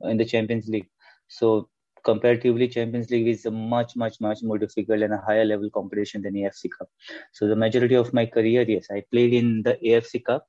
[0.02, 0.90] in the Champions League.
[1.28, 1.70] So
[2.04, 6.34] comparatively champions league is much much much more difficult and a higher level competition than
[6.34, 6.90] afc cup
[7.32, 10.48] so the majority of my career yes i played in the afc cup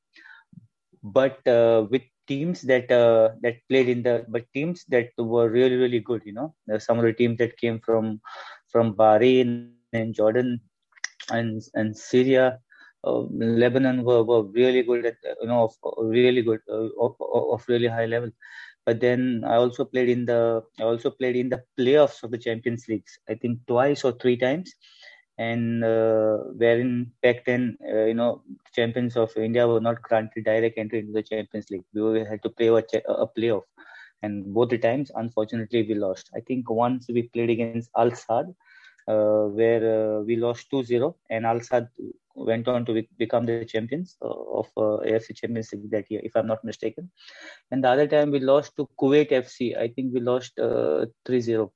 [1.03, 5.77] but uh, with teams that uh, that played in the but teams that were really
[5.77, 8.21] really good you know some of the teams that came from
[8.73, 10.17] from bahrain and jordan
[10.93, 12.59] and and syria
[13.05, 13.23] uh,
[13.63, 17.15] lebanon were, were really good at you know of, really good uh, of,
[17.55, 18.31] of really high level
[18.87, 22.39] but then I also played in the I also played in the playoffs of the
[22.39, 23.19] Champions Leagues.
[23.29, 24.75] I think twice or three times,
[25.39, 28.43] and uh, wherein back then uh, you know
[28.75, 31.85] champions of India were not granted direct entry into the Champions League.
[31.95, 33.63] We had to play a, a playoff,
[34.23, 36.31] and both the times unfortunately we lost.
[36.35, 38.55] I think once we played against Al Sadd.
[39.09, 41.89] Uh, where uh, we lost 2-0 and Al Sadd
[42.35, 46.37] went on to become the champions uh, of uh, AFC Champions League that year, if
[46.37, 47.11] I'm not mistaken.
[47.71, 49.77] And the other time we lost to Kuwait FC.
[49.77, 51.71] I think we lost uh, 3-0.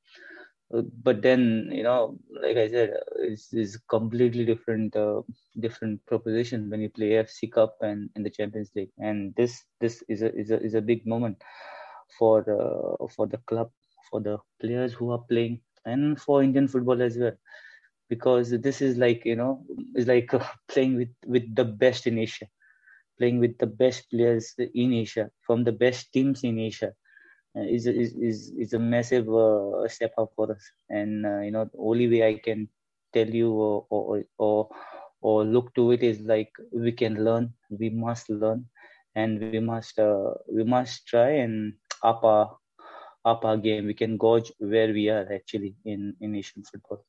[0.74, 5.22] Uh, but then you know, like I said, it's, it's completely different uh,
[5.60, 10.02] different proposition when you play AFC Cup and in the Champions League, and this this
[10.08, 11.40] is a is a is a big moment
[12.18, 13.70] for uh, for the club,
[14.10, 17.36] for the players who are playing, and for Indian football as well,
[18.08, 19.64] because this is like you know
[19.94, 22.46] is like uh, playing with with the best in Asia,
[23.18, 26.92] playing with the best players in Asia from the best teams in Asia
[27.62, 30.70] is is is, is a massive uh, step up for us.
[30.90, 32.68] And uh, you know the only way i can
[33.12, 34.68] tell you or, or or
[35.22, 38.64] or look to it is like we can learn we must learn
[39.16, 42.50] and we must uh, we must try and up our
[43.24, 43.86] up our game.
[43.86, 47.04] We can gauge where we are actually in in asian football.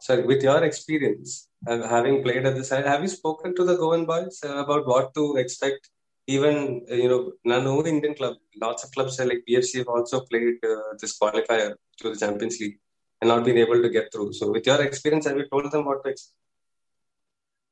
[0.00, 4.40] So with your experience having played at side have you spoken to the goan boys
[4.44, 5.88] about what to expect
[6.26, 10.56] even you know none only Indian club, lots of clubs like BFC have also played
[10.64, 12.78] uh, this qualifier to the Champions League
[13.20, 14.32] and not been able to get through.
[14.32, 16.34] So, with your experience, have you told them what to expect?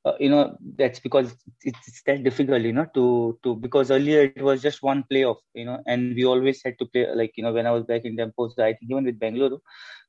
[0.07, 4.21] Uh, you know that's because it's, it's, that difficult you know to to because earlier
[4.21, 7.43] it was just one playoff you know and we always had to play like you
[7.43, 9.59] know when i was back in Dempo's, i think even with bangalore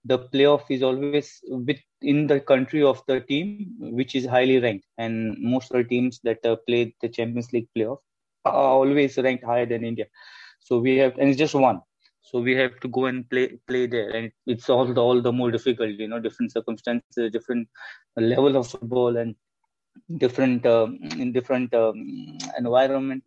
[0.04, 5.38] the playoff is always within the country of the team which is highly ranked and
[5.40, 8.00] most of the teams that uh, played the champions league playoff
[8.46, 10.06] always ranked higher than India.
[10.60, 11.82] So we have, and it's just one.
[12.22, 15.32] So we have to go and play play there, and it's all the, all the
[15.32, 15.92] more difficult.
[15.92, 17.68] You know, different circumstances, different
[18.18, 19.36] level of football, and
[20.18, 23.24] different um, in different um, environment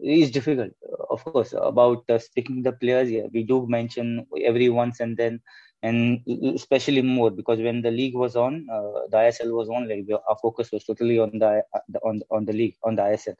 [0.00, 0.72] is difficult.
[1.10, 5.40] Of course, about uh, speaking the players, yeah, we do mention every once and then,
[5.82, 6.20] and
[6.56, 10.36] especially more because when the league was on, uh, the ISL was on, like our
[10.42, 11.62] focus was totally on the
[12.02, 13.36] on on the league on the ISL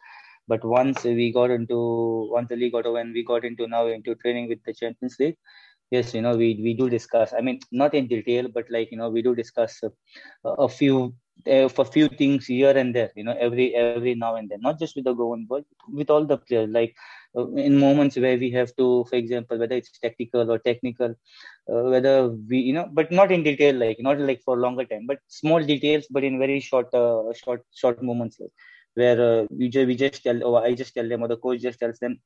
[0.50, 1.78] but once we got into
[2.38, 5.16] once the league got over and we got into now into training with the Champions
[5.20, 5.36] League,
[5.90, 7.32] yes, you know we we do discuss.
[7.38, 9.90] I mean, not in detail, but like you know we do discuss a,
[10.66, 11.14] a few
[11.76, 13.10] for few things here and there.
[13.16, 16.24] You know, every every now and then, not just with the Goan but with all
[16.24, 16.68] the players.
[16.70, 16.94] Like
[17.36, 21.14] uh, in moments where we have to, for example, whether it's tactical or technical,
[21.72, 25.06] uh, whether we you know, but not in detail, like not like for longer time,
[25.06, 28.38] but small details, but in very short uh, short short moments.
[28.40, 28.52] Like
[28.94, 31.60] where uh, we, just, we just tell or I just tell them or the coach
[31.60, 32.20] just tells them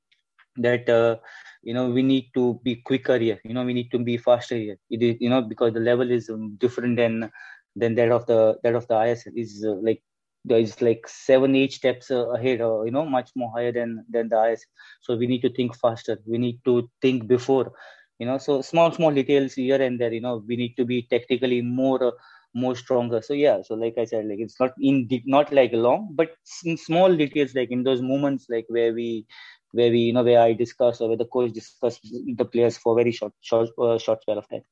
[0.57, 1.17] that uh,
[1.63, 3.41] you know we need to be quicker here.
[3.45, 4.77] You know we need to be faster here.
[4.91, 7.31] It is you know because the level is um, different than
[7.77, 10.03] than that of the that of the ISL is uh, like
[10.45, 14.05] there is like seven eight steps uh, ahead or you know much more higher than
[14.09, 14.65] than the ISL
[15.01, 16.19] so we need to think faster.
[16.27, 17.73] We need to think before
[18.19, 18.39] you know.
[18.39, 20.43] So small small details here and there you know.
[20.47, 22.11] We need to be technically more uh,
[22.55, 26.09] more stronger so yeah so like i said like it's not in not like long
[26.13, 26.31] but
[26.65, 29.27] in small details like in those moments like where we
[29.73, 31.99] where we you know where i discuss or where the coach discuss
[32.37, 34.65] the players for very short short uh, short spell of time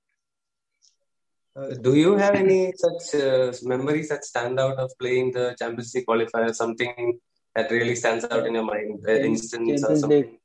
[1.54, 5.94] uh, do you have any such uh, memories that stand out of playing the Champions
[5.94, 6.54] League qualifier?
[6.54, 7.20] Something
[7.54, 10.38] that really stands out in your mind, an instance or something?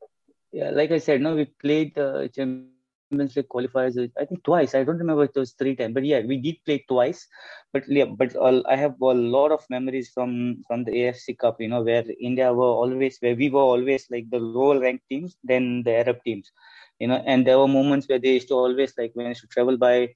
[0.52, 2.77] yeah, like I said, no, we played the uh, Champions
[3.08, 4.12] Champions League qualifiers.
[4.20, 4.76] I think twice.
[4.76, 7.28] I don't remember it was three times, but yeah, we did play twice.
[7.74, 8.36] But yeah, but
[8.68, 9.06] I have a
[9.38, 11.58] lot of memories from from the AFC Cup.
[11.62, 15.38] You know, where India were always where we were always like the lower ranked teams
[15.44, 16.52] than the Arab teams.
[17.00, 19.48] You know, and there were moments where they used to always like when they to
[19.48, 20.10] travel by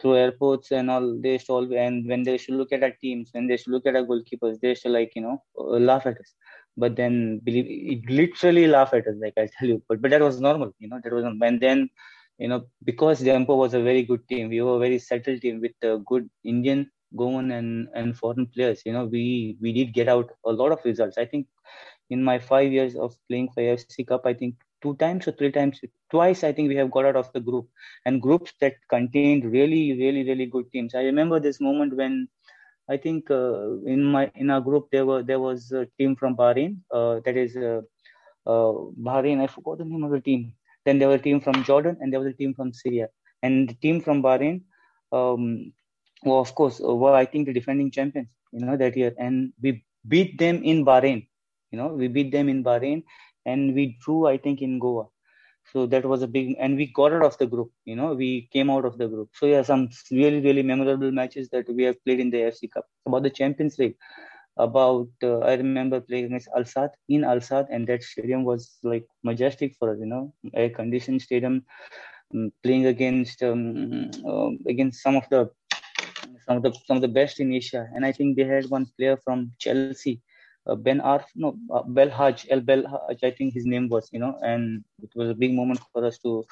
[0.00, 2.94] through airports and all they used to always, and when they should look at our
[3.00, 5.78] teams when they should look at our goalkeepers they used to like you know uh,
[5.90, 6.34] laugh at us
[6.76, 10.20] but then believe it literally laugh at us like i tell you but but that
[10.28, 11.88] was normal you know that was and then
[12.38, 15.60] you know, because Dempo was a very good team, we were a very settled team
[15.60, 18.82] with a good Indian, Goan and, and foreign players.
[18.84, 21.18] You know, we we did get out a lot of results.
[21.18, 21.46] I think
[22.10, 25.52] in my five years of playing for AFC Cup, I think two times or three
[25.52, 25.80] times,
[26.10, 27.68] twice I think we have got out of the group
[28.04, 30.94] and groups that contained really, really, really good teams.
[30.94, 32.28] I remember this moment when
[32.90, 36.36] I think uh, in my in our group there were there was a team from
[36.36, 37.82] Bahrain, uh, that is uh,
[38.46, 38.72] uh
[39.08, 39.40] Bahrain.
[39.40, 40.52] I forgot the name of the team.
[40.84, 43.08] Then there was a team from Jordan and there was a team from Syria.
[43.42, 44.62] And the team from Bahrain,
[45.12, 45.72] um,
[46.24, 49.14] well, of course, uh, were I think the defending champions, you know, that year.
[49.18, 51.26] And we beat them in Bahrain.
[51.70, 53.02] You know, we beat them in Bahrain
[53.46, 55.06] and we drew, I think, in Goa.
[55.72, 57.70] So that was a big, and we got out of the group.
[57.84, 59.30] You know, we came out of the group.
[59.34, 62.86] So yeah, some really, really memorable matches that we have played in the AFC Cup.
[63.06, 63.96] About the Champions League,
[64.56, 68.78] about uh, I remember playing against Al Sadd in Al Sadd, and that stadium was
[68.82, 71.64] like majestic for us, you know, air conditioned stadium,
[72.34, 75.50] um, playing against um, uh, against some of the
[76.46, 78.86] some of the some of the best in Asia, and I think they had one
[78.98, 80.08] player from Chelsea.
[80.56, 84.36] Uh, ben Arf, no, uh, Belhadj, El Belhadj, I think his name was, you know,
[84.42, 86.44] and it was a big moment for us to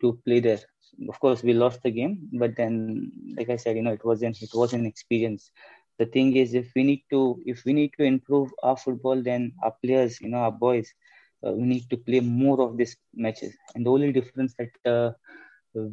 [0.00, 0.60] to play there.
[1.08, 4.40] of course we lost the game, but then like I said, you know, it wasn't
[4.42, 5.50] it was an experience.
[5.98, 9.52] The thing is, if we need to if we need to improve our football, then
[9.62, 10.92] our players, you know, our boys,
[11.46, 13.54] uh, we need to play more of these matches.
[13.74, 15.12] And the only difference that uh,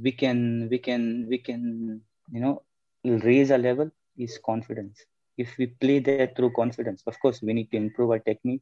[0.04, 2.62] we can we can we can you know
[3.04, 5.06] raise our level is confidence.
[5.38, 8.62] If we play there through confidence, of course, we need to improve our technique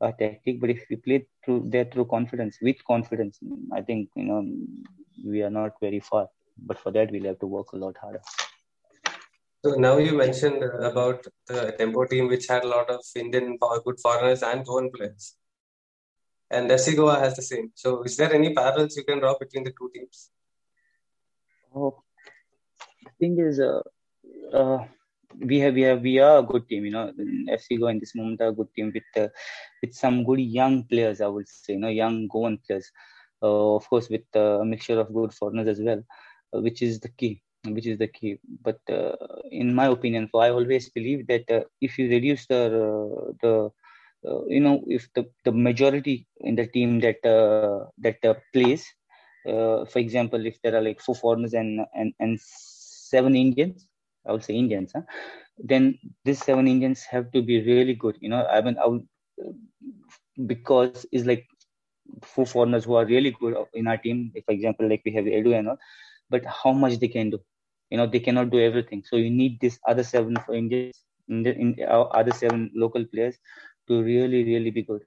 [0.00, 3.38] our tactic but if we play through there through confidence with confidence
[3.78, 4.40] i think you know
[5.32, 6.26] we are not very far
[6.68, 8.20] but for that we'll have to work a lot harder
[9.64, 13.98] so now you mentioned about the Dempo team which had a lot of indian good
[14.00, 15.36] foreigners and foreign players
[16.50, 17.72] and FC Goa has the same.
[17.74, 20.30] So, is there any parallels you can draw between the two teams?
[21.74, 22.02] Oh,
[23.04, 23.82] the thing is, uh,
[24.52, 24.84] uh,
[25.38, 26.84] we have we have we are a good team.
[26.84, 27.12] You know,
[27.48, 29.28] FC Goa in this moment are a good team with uh,
[29.82, 31.20] with some good young players.
[31.20, 32.90] I would say, you know, young Goan players.
[33.42, 36.02] Uh, of course, with uh, a mixture of good foreigners as well,
[36.54, 37.42] uh, which is the key.
[37.74, 38.38] Which is the key.
[38.62, 39.16] But uh,
[39.50, 43.70] in my opinion, for I always believe that uh, if you reduce the uh, the
[44.28, 48.14] uh, you know if the, the majority in the team that uh, that
[48.46, 48.76] plays,
[49.44, 53.86] for example, if there are like four foreigners and and and seven Indians,
[54.26, 55.02] I would say Indians, huh?
[55.58, 58.16] then these seven Indians have to be really good.
[58.20, 59.06] You know, I mean, I would,
[60.46, 61.38] because it's like
[62.16, 64.32] four foreigners who are really good in our team.
[64.44, 65.78] For example, like we have Edu and all,
[66.30, 67.40] but how much they can do.
[67.90, 69.02] You know, they cannot do everything.
[69.04, 73.36] So you need this other seven for Indians, in, the, in other seven local players
[73.88, 75.02] to really, really be good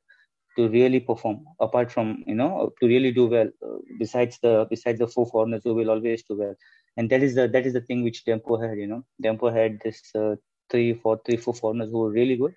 [0.58, 5.00] to really perform apart from you know to really do well uh, besides the besides
[5.00, 6.56] the four foreigners who will always do well
[6.98, 8.78] and that is the that is the thing which Dempo had.
[8.78, 10.36] You know, Dempo had this uh,
[10.70, 12.54] three, four, three, four foreigners who were really good,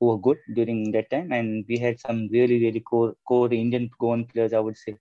[0.00, 3.90] who were good during that time, and we had some really, really core core Indian
[4.00, 4.52] Goan players.
[4.54, 4.96] I would say,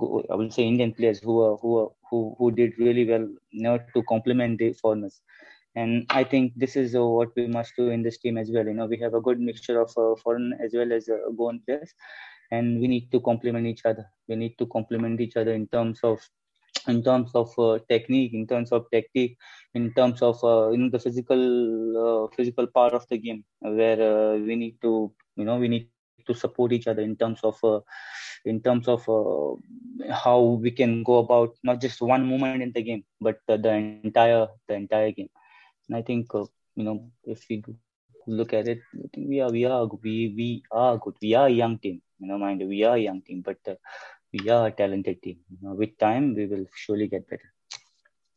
[0.00, 4.02] I would say Indian players who who who who did really well, you know, to
[4.04, 5.20] complement the foreigners.
[5.76, 8.66] And I think this is uh, what we must do in this team as well.
[8.66, 11.60] You know, we have a good mixture of uh, foreign as well as uh, Goan
[11.66, 11.92] players,
[12.50, 14.06] and we need to complement each other.
[14.28, 16.20] We need to complement each other in terms of
[16.88, 19.36] in terms of uh, technique, in terms of tactic,
[19.74, 21.42] in terms of uh, you know the physical
[22.06, 25.88] uh, physical part of the game, where uh, we need to you know we need
[26.26, 27.80] to support each other in terms of uh,
[28.44, 29.54] in terms of uh,
[30.12, 33.72] how we can go about not just one moment in the game, but the
[34.04, 35.30] entire the entire game.
[35.88, 37.62] And I think you know if we
[38.26, 41.14] look at it, I think we are we are we we are good.
[41.20, 42.02] We are a young team.
[42.18, 43.58] You know, mind we are a young team, but
[44.32, 45.38] we are a talented team.
[45.50, 47.52] You know, with time, we will surely get better.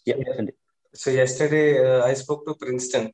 [0.05, 0.15] Yeah.
[0.19, 0.45] yeah.
[0.93, 3.11] So yesterday, uh, I spoke to Princeton,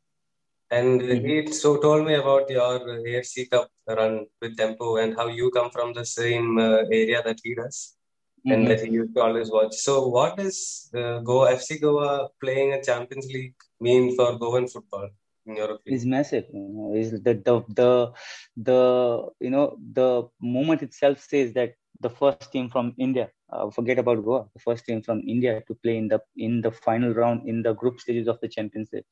[0.78, 1.26] and mm-hmm.
[1.26, 5.70] he so told me about your AFC Cup run with Dempo and how you come
[5.70, 7.96] from the same uh, area that he does,
[8.40, 8.52] mm-hmm.
[8.54, 9.76] and that he used to always watch.
[9.76, 15.10] So, what does uh, Goa FC Goa playing a Champions League mean for Goan football?
[15.46, 16.00] in your opinion?
[16.00, 16.46] is massive.
[16.54, 18.12] You know, is the, the the
[18.56, 23.30] the you know the moment itself says that the first team from India.
[23.52, 24.46] Uh, forget about Goa.
[24.54, 27.74] The first team from India to play in the in the final round in the
[27.74, 29.06] group stages of the Champions League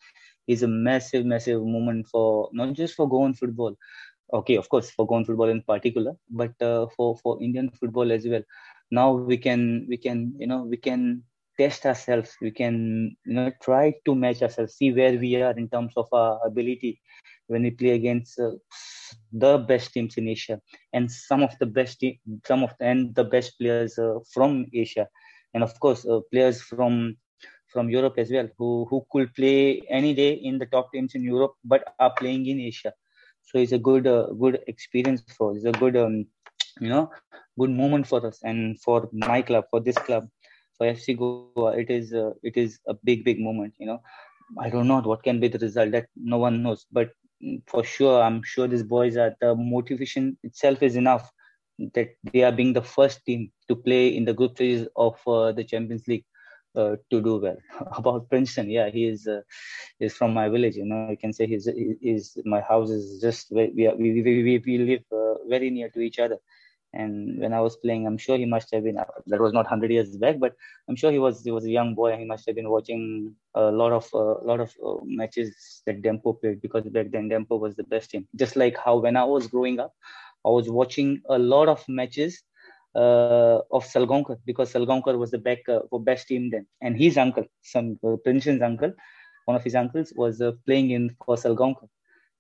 [0.48, 3.76] is a massive, massive moment for not just for Goan football.
[4.34, 8.28] Okay, of course, for Goan football in particular, but uh, for for Indian football as
[8.28, 8.44] well.
[8.92, 11.24] Now we can we can you know we can
[11.60, 12.36] test ourselves.
[12.42, 16.08] We can you know try to match ourselves, see where we are in terms of
[16.14, 17.00] our ability
[17.48, 18.52] when we play against uh,
[19.32, 20.59] the best teams in Asia
[20.93, 24.66] and some of the best te- some of the, and the best players uh, from
[24.74, 25.07] Asia.
[25.53, 27.16] And of course uh, players from
[27.74, 31.24] from Europe as well who who could play any day in the top teams in
[31.24, 32.93] Europe but are playing in Asia.
[33.39, 35.57] So it's a good uh, good experience for us.
[35.57, 36.26] it's a good um,
[36.80, 37.09] you know
[37.59, 40.28] good moment for us and for my club for this club
[40.78, 41.45] for FC Goa.
[41.47, 43.99] It is uh, it is a big big moment you know.
[44.39, 46.86] I don't know what can be the result that no one knows.
[46.91, 47.09] But
[47.68, 51.32] for sure, I'm sure these boys are the motivation itself is enough
[51.94, 55.52] that they are being the first team to play in the group stages of uh,
[55.52, 56.26] the Champions League
[56.76, 57.58] uh, to do well.
[57.98, 59.42] About Princeton, yeah, he is uh,
[60.00, 60.76] is from my village.
[60.76, 61.68] You know, I can say he's
[62.02, 66.00] is my house is just we we we, we, we live uh, very near to
[66.00, 66.38] each other.
[66.94, 68.96] And when I was playing, I'm sure he must have been.
[69.28, 70.54] That was not hundred years back, but
[70.89, 71.44] I'm sure he was.
[71.44, 72.18] He was a young boy.
[72.18, 76.39] He must have been watching a lot of a lot of uh, matches that Dempo
[76.39, 78.28] played because back then Dempo was the best team.
[78.36, 79.94] Just like how when I was growing up,
[80.46, 82.44] I was watching a lot of matches
[82.96, 87.46] uh, of Salgaonkar because Salgaonkar was the back uh, best team then, and his uncle,
[87.62, 88.18] some uh,
[88.62, 88.94] uncle,
[89.46, 91.88] one of his uncles was uh, playing in for Salgaonkar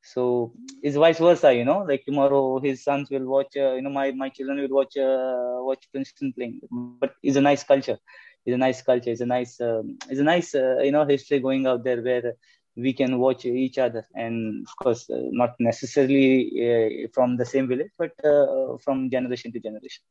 [0.03, 3.89] so it's vice versa you know like tomorrow his sons will watch uh, you know
[3.89, 6.59] my my children will watch uh, watch princeton playing.
[6.71, 7.99] But it's a nice culture.
[8.45, 9.11] It's a nice culture.
[9.11, 12.33] It's a nice um, it's a nice uh, you know history going out there where
[12.75, 14.07] we can watch each other.
[14.15, 16.29] And of course uh, not necessarily
[16.65, 20.03] uh, from the same village but uh, from generation to generation.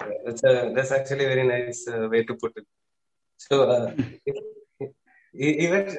[0.00, 2.66] Yeah, that's a that's actually a very nice uh, way to put it.
[3.38, 3.94] So uh,
[5.34, 5.96] even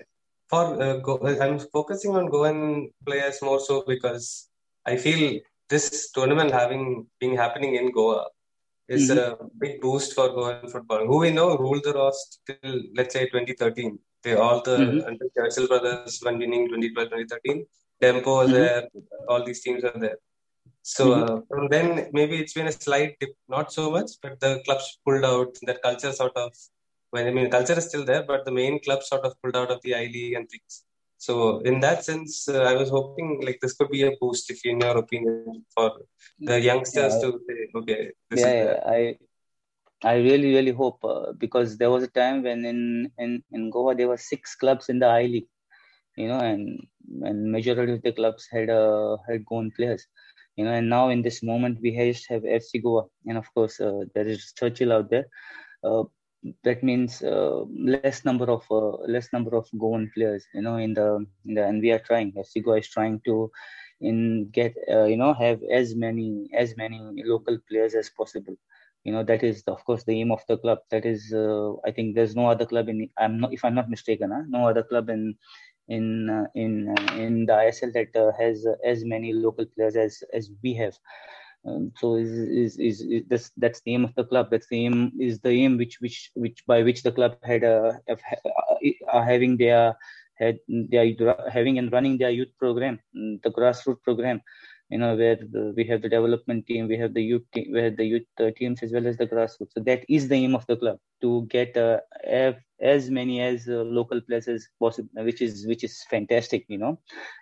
[0.53, 1.13] for uh, Go,
[1.45, 2.59] i'm focusing on goan
[3.07, 4.27] players more so because
[4.85, 5.23] i feel
[5.73, 6.85] this tournament having
[7.19, 8.23] being happening in goa
[8.95, 9.43] is mm-hmm.
[9.43, 13.25] a big boost for goan football who we know ruled the roster till let's say
[13.27, 13.93] 2013
[14.23, 15.07] they all the mm-hmm.
[15.07, 17.65] under Churchill brothers won winning 2012, 2013.
[18.01, 18.53] Dempo was mm-hmm.
[18.53, 18.87] there.
[19.27, 20.17] All these teams are there.
[20.81, 21.33] So mm-hmm.
[21.33, 24.99] uh, from then, maybe it's been a slight dip, not so much, but the clubs
[25.05, 25.57] pulled out.
[25.63, 26.53] That culture sort of,
[27.15, 29.81] I mean, culture is still there, but the main club sort of pulled out of
[29.83, 30.83] the I League and things.
[31.17, 34.65] So in that sense, uh, I was hoping like this could be a boost, if
[34.65, 35.91] in your opinion, for
[36.39, 37.21] the youngsters yeah.
[37.21, 38.79] to say, okay, yeah, yeah.
[38.85, 39.17] I
[40.03, 43.95] I really, really hope uh, because there was a time when in, in, in Goa
[43.95, 45.47] there were six clubs in the I League,
[46.17, 46.85] you know, and
[47.21, 50.05] and majority of the clubs had uh, had Goan players,
[50.57, 53.79] you know, and now in this moment we just have FC Goa, and of course
[53.79, 55.27] uh, there is Churchill out there.
[55.83, 56.03] Uh,
[56.63, 60.93] that means uh, less number of uh, less number of Goan players, you know, in
[60.93, 62.33] the, in the and we are trying.
[62.63, 63.51] Goa is trying to
[64.01, 68.55] in get you know have as many as many local players as possible
[69.03, 71.91] you know that is of course the aim of the club that is uh, i
[71.91, 74.43] think there's no other club in i'm not if i'm not mistaken huh?
[74.47, 75.35] no other club in
[75.89, 80.23] in uh, in uh, in the isl that uh, has as many local players as
[80.33, 80.97] as we have
[81.65, 84.49] um, so is, is, is is this that's the aim of the club.
[84.51, 87.93] That's the aim is the aim which which which by which the club had uh,
[88.09, 89.95] uh, having their
[90.35, 94.41] had they are having and running their youth program the grassroots program.
[94.89, 97.81] You know where the, we have the development team we have the youth team we
[97.81, 99.71] have the youth uh, teams as well as the grassroots.
[99.71, 102.01] So that is the aim of the club to get uh,
[102.81, 106.99] as many as uh, local players as possible which is which is fantastic you know.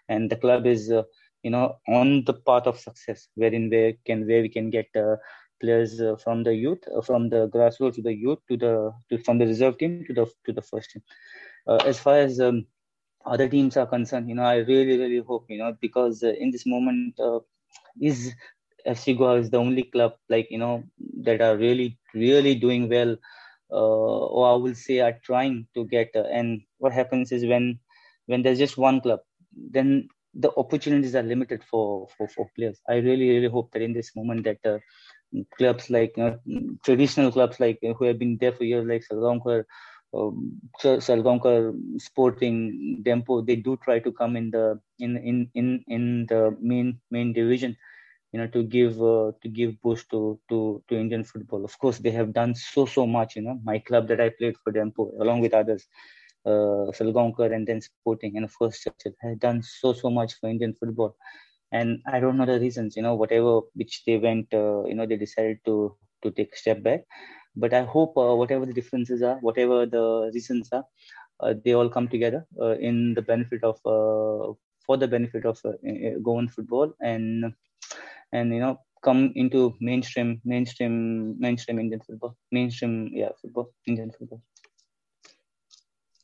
[0.10, 1.04] And the club is uh,
[1.44, 5.16] you know on the path of success wherein where can where we can get uh,
[5.62, 9.38] players uh, from the youth from the grassroots to the youth to the to, from
[9.40, 11.04] the reserve team to the to the first team
[11.86, 12.66] as far as um,
[13.26, 16.52] other teams are concerned, you know, I really, really hope, you know, because uh, in
[16.52, 17.40] this moment, uh,
[18.00, 18.34] is
[18.86, 20.84] FC Goa is the only club, like, you know,
[21.24, 23.16] that are really, really doing well,
[23.72, 26.10] uh, or I will say are trying to get.
[26.16, 27.80] Uh, and what happens is when
[28.28, 29.20] when there's just one club,
[29.54, 32.80] then the opportunities are limited for, for, for players.
[32.90, 34.80] I really, really hope that in this moment that uh,
[35.58, 36.38] clubs like know,
[36.84, 39.64] traditional clubs like who have been there for years, like Salgaonkar,
[40.14, 46.26] um, Salgaonkar Sporting Dempo, they do try to come in the in in in in
[46.28, 47.76] the main main division,
[48.32, 51.64] you know, to give uh, to give boost to to to Indian football.
[51.66, 53.36] Of course, they have done so so much.
[53.36, 55.88] You know, my club that I played for Dempo, along with others,
[56.46, 60.50] uh, Salgaonkar and then Sporting, and of course Churchill, has done so so much for
[60.50, 61.16] Indian football.
[61.72, 62.96] And I don't know the reasons.
[62.98, 66.58] You know, whatever which they went, uh, you know, they decided to to take a
[66.58, 67.02] step back
[67.56, 70.86] but i hope uh, whatever the differences are whatever the reasons are
[71.42, 73.78] uh, they all come together uh, in the benefit of
[74.86, 75.62] for the benefit of
[76.24, 77.54] Goan football and
[78.32, 84.42] and you know come into mainstream mainstream mainstream Indian football mainstream yeah football Indian football.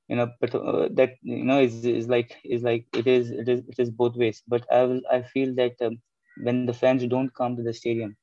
[0.09, 3.47] you know but uh, that you know is is like is like it is it
[3.49, 4.43] is it is both ways.
[4.47, 5.99] But i will i feel that um,
[6.43, 8.15] when the fans don't come to the stadium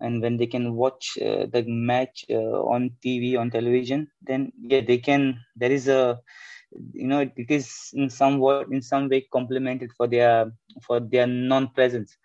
[0.00, 4.80] and when they can watch uh, the match uh, on tv on television then yeah
[4.80, 6.18] they can there is a
[6.92, 10.50] you know it is in somewhat in some way complemented for their
[10.86, 12.16] for their non-presence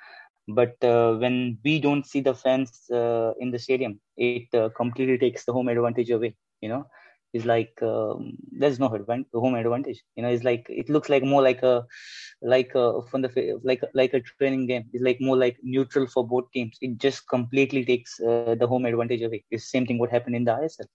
[0.47, 5.17] but uh, when we don't see the fans uh, in the stadium it uh, completely
[5.17, 6.85] takes the home advantage away you know
[7.33, 10.01] is like um, there's no advantage, home advantage.
[10.15, 11.83] You know, it's like it looks like more like a
[12.41, 14.85] like a from the like like a training game.
[14.93, 16.77] It's like more like neutral for both teams.
[16.81, 19.43] It just completely takes uh, the home advantage away.
[19.51, 20.85] It's same thing what happened in the ISL.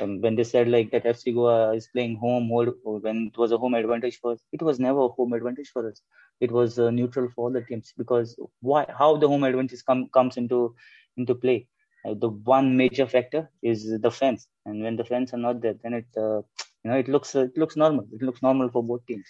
[0.00, 3.52] Um, when they said like that FC Goa is playing home, hold, when it was
[3.52, 6.00] a home advantage for us, it was never a home advantage for us.
[6.40, 10.08] it was uh, neutral for all the teams because why how the home advantage come,
[10.08, 10.74] comes into
[11.16, 11.66] into play.
[12.06, 14.46] Uh, the one major factor is the fans.
[14.64, 16.42] And when the fans are not there then it uh,
[16.82, 18.06] you know it looks it looks normal.
[18.12, 19.26] It looks normal for both teams.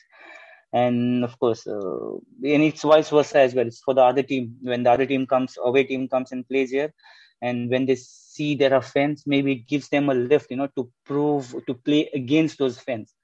[0.72, 2.12] And of course uh,
[2.54, 3.66] and it's vice versa as well.
[3.66, 4.56] It's for the other team.
[4.60, 6.92] When the other team comes away team comes and plays here
[7.42, 10.68] and when they see there are fans maybe it gives them a lift you know
[10.76, 13.14] to prove to play against those fans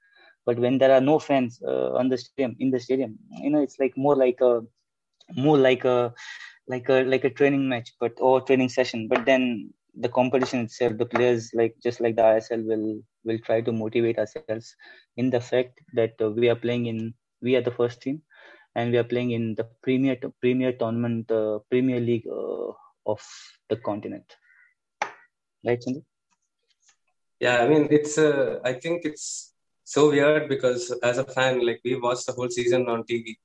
[0.45, 3.61] but when there are no fans uh, on the stadium in the stadium you know
[3.61, 4.61] it's like more like a
[5.35, 6.13] more like a
[6.67, 9.07] like a like a training match but or training session.
[9.07, 13.61] But then the competition itself the players like just like the isl will will try
[13.61, 14.63] to motivate ourselves
[15.07, 17.07] in the fact that uh, we are playing in
[17.41, 18.21] we are the first team
[18.75, 22.71] and we are playing in the premier premier tournament uh, premier league uh,
[23.05, 23.21] of
[23.69, 24.35] the continent
[25.65, 26.03] right Sandeep?
[27.39, 29.53] yeah i mean it's uh, i think it's
[29.83, 33.35] so weird because as a fan like we watched the whole season on tv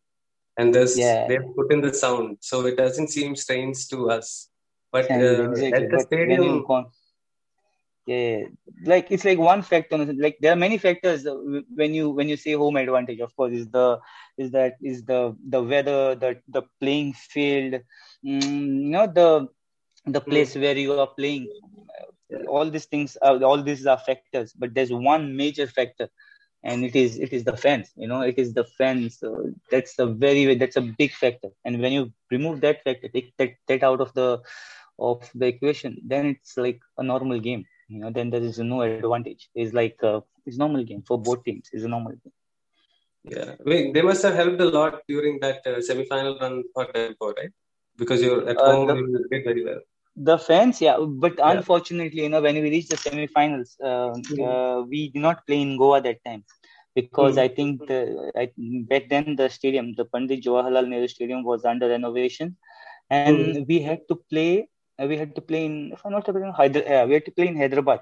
[0.58, 1.26] and this yeah.
[1.28, 4.48] they've put in the sound so it doesn't seem strange to us
[4.92, 5.72] but uh, exactly.
[5.72, 6.64] at the but stadium
[8.06, 8.38] yeah
[8.84, 11.26] like it's like one factor like there are many factors
[11.80, 13.98] when you when you say home advantage of course is the
[14.38, 17.80] is that is the the weather the the playing field
[18.22, 19.48] you know the
[20.06, 20.30] the hmm.
[20.30, 20.60] place mm.
[20.62, 21.48] where you are playing
[22.48, 26.08] all these things are, all these are factors but there's one major factor
[26.62, 29.98] and it is it is the fans you know it is the fans so that's
[29.98, 33.82] a very that's a big factor and when you remove that factor take that, that
[33.82, 34.40] out of the
[34.98, 38.82] of the equation then it's like a normal game you know then there is no
[38.82, 42.36] advantage it's like uh, it's normal game for both teams it's a normal game
[43.24, 46.86] yeah I mean, they must have helped a lot during that uh, semi-final run for
[46.86, 47.52] Dempo right
[47.96, 49.80] because you're at uh, home the, you did very well
[50.16, 51.50] the fans yeah but yeah.
[51.52, 54.88] unfortunately you know when we reached the semi-finals uh, mm.
[54.88, 56.44] we did not play in goa that time
[56.94, 57.42] because mm.
[57.44, 58.50] i think the, I,
[58.90, 62.56] back then the stadium the pandit jawaharlal nehru stadium was under renovation
[63.08, 63.66] and mm.
[63.68, 64.68] we had to play
[64.98, 67.32] uh, we had to play in if i'm not mistaken Hyder, uh, we had to
[67.38, 68.00] play in hyderabad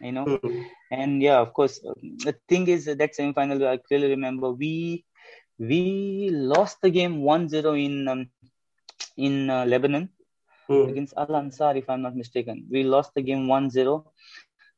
[0.00, 0.62] you know mm-hmm.
[0.90, 1.94] and yeah of course uh,
[2.26, 5.04] the thing is that semi-final i clearly remember we
[5.58, 8.28] we lost the game 1-0 in um,
[9.16, 10.08] in uh, lebanon
[10.68, 10.88] mm.
[10.90, 14.04] against al ansar if i'm not mistaken we lost the game 1-0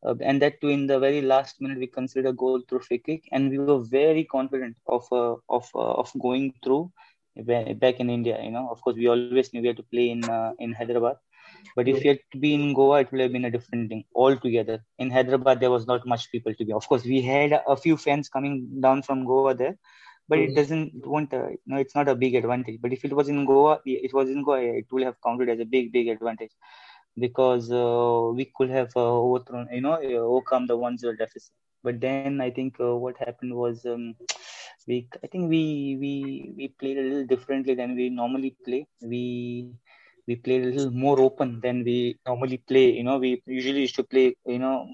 [0.07, 3.03] uh, and that too in the very last minute we considered a goal through free
[3.09, 6.84] kick and we were very confident of uh, of uh, of going through
[7.84, 10.22] back in india you know of course we always knew we had to play in
[10.64, 11.16] in hyderabad
[11.74, 14.05] but if you had to be in Goa, it would have been a different thing
[14.14, 14.84] altogether.
[14.99, 16.72] In Hyderabad, there was not much people to be.
[16.72, 19.76] Of course, we had a few fans coming down from Goa there,
[20.29, 22.79] but it doesn't want a, you know it's not a big advantage.
[22.81, 25.61] But if it was in Goa, it was in Goa, it would have counted as
[25.61, 26.53] a big big advantage
[27.18, 31.53] because uh, we could have uh, overthrown you know overcome the one zero deficit.
[31.83, 33.74] But then I think uh, what happened was.
[33.77, 34.07] Um,
[34.87, 36.12] we I think we we
[36.57, 38.87] we played a little differently than we normally play.
[39.03, 39.72] We
[40.27, 42.91] we play a little more open than we normally play.
[42.93, 44.87] You know, we usually used to play, you know,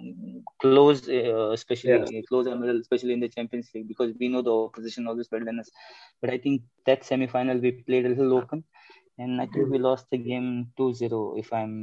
[0.60, 2.20] close, uh, especially yeah.
[2.28, 5.60] close middle, especially in the Champions League, because we know the opposition always better than
[5.60, 5.70] us.
[6.20, 8.64] But I think that semi-final we played a little open,
[9.22, 10.48] and I think we lost the game
[10.78, 11.74] 2-0, if I'm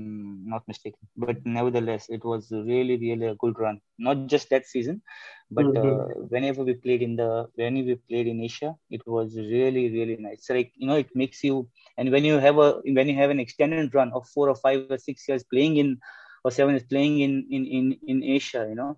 [0.54, 1.00] not mistaken.
[1.16, 3.80] But nevertheless, it was really, really a good run.
[3.98, 5.02] Not just that season,
[5.50, 5.90] but mm-hmm.
[5.90, 10.18] uh, whenever we played in the whenever we played in Asia, it was really, really
[10.28, 10.46] nice.
[10.46, 11.68] So like you know, it makes you
[12.00, 14.86] and when you have a when you have an extended run of four or five
[14.90, 15.98] or six years playing in
[16.44, 18.92] or seven years playing in in in, in asia you know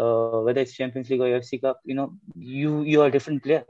[0.00, 3.42] uh, whether it's champions league or afc cup you know you you are a different
[3.42, 3.64] player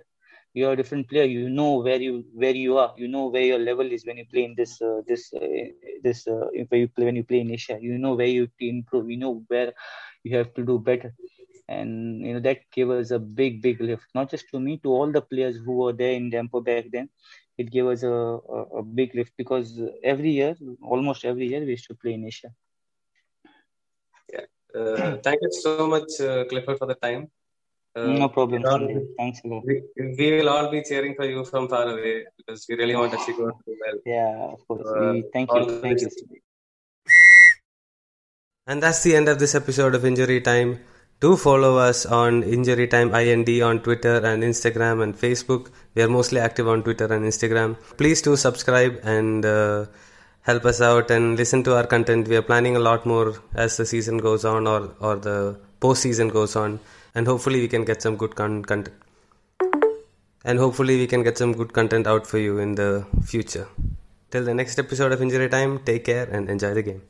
[0.58, 1.24] you're a different player.
[1.24, 2.92] You know where you where you are.
[2.96, 5.46] You know where your level is when you play in this uh, this uh,
[6.02, 7.78] this uh, where you play when you play in asia.
[7.80, 9.10] You know where you improve.
[9.10, 9.72] You know where
[10.24, 11.14] you have to do better.
[11.68, 14.06] And you know that gave us a big big lift.
[14.14, 17.10] Not just to me to all the players who were there in Dempo back then.
[17.58, 21.72] It gave us a, a, a, big lift because every year, almost every year, we
[21.72, 22.52] used to play in Asia.
[24.32, 24.46] Yeah.
[24.80, 27.28] Uh, thank you so much, uh, Clifford, for the time.
[27.96, 28.64] Uh, no problem.
[28.64, 28.86] All,
[29.16, 29.64] Thanks a lot.
[29.64, 33.12] We, we, will all be cheering for you from far away because we really want
[33.12, 33.98] to see you do well.
[34.06, 34.86] Yeah, of course.
[35.00, 35.80] we, thank you.
[35.80, 36.08] Thank you.
[38.66, 40.80] And that's the end of this episode of Injury Time.
[41.20, 45.70] Do follow us on Injury Time IND on Twitter and Instagram and Facebook.
[45.94, 47.76] We are mostly active on Twitter and Instagram.
[47.96, 49.86] Please do subscribe and uh,
[50.42, 52.28] help us out and listen to our content.
[52.28, 56.02] We are planning a lot more as the season goes on or, or the post
[56.02, 56.78] season goes on
[57.18, 58.96] and hopefully we can get some good con- content
[60.44, 63.66] and hopefully we can get some good content out for you in the future.
[64.30, 67.02] Till the next episode of injury time take care and enjoy the game.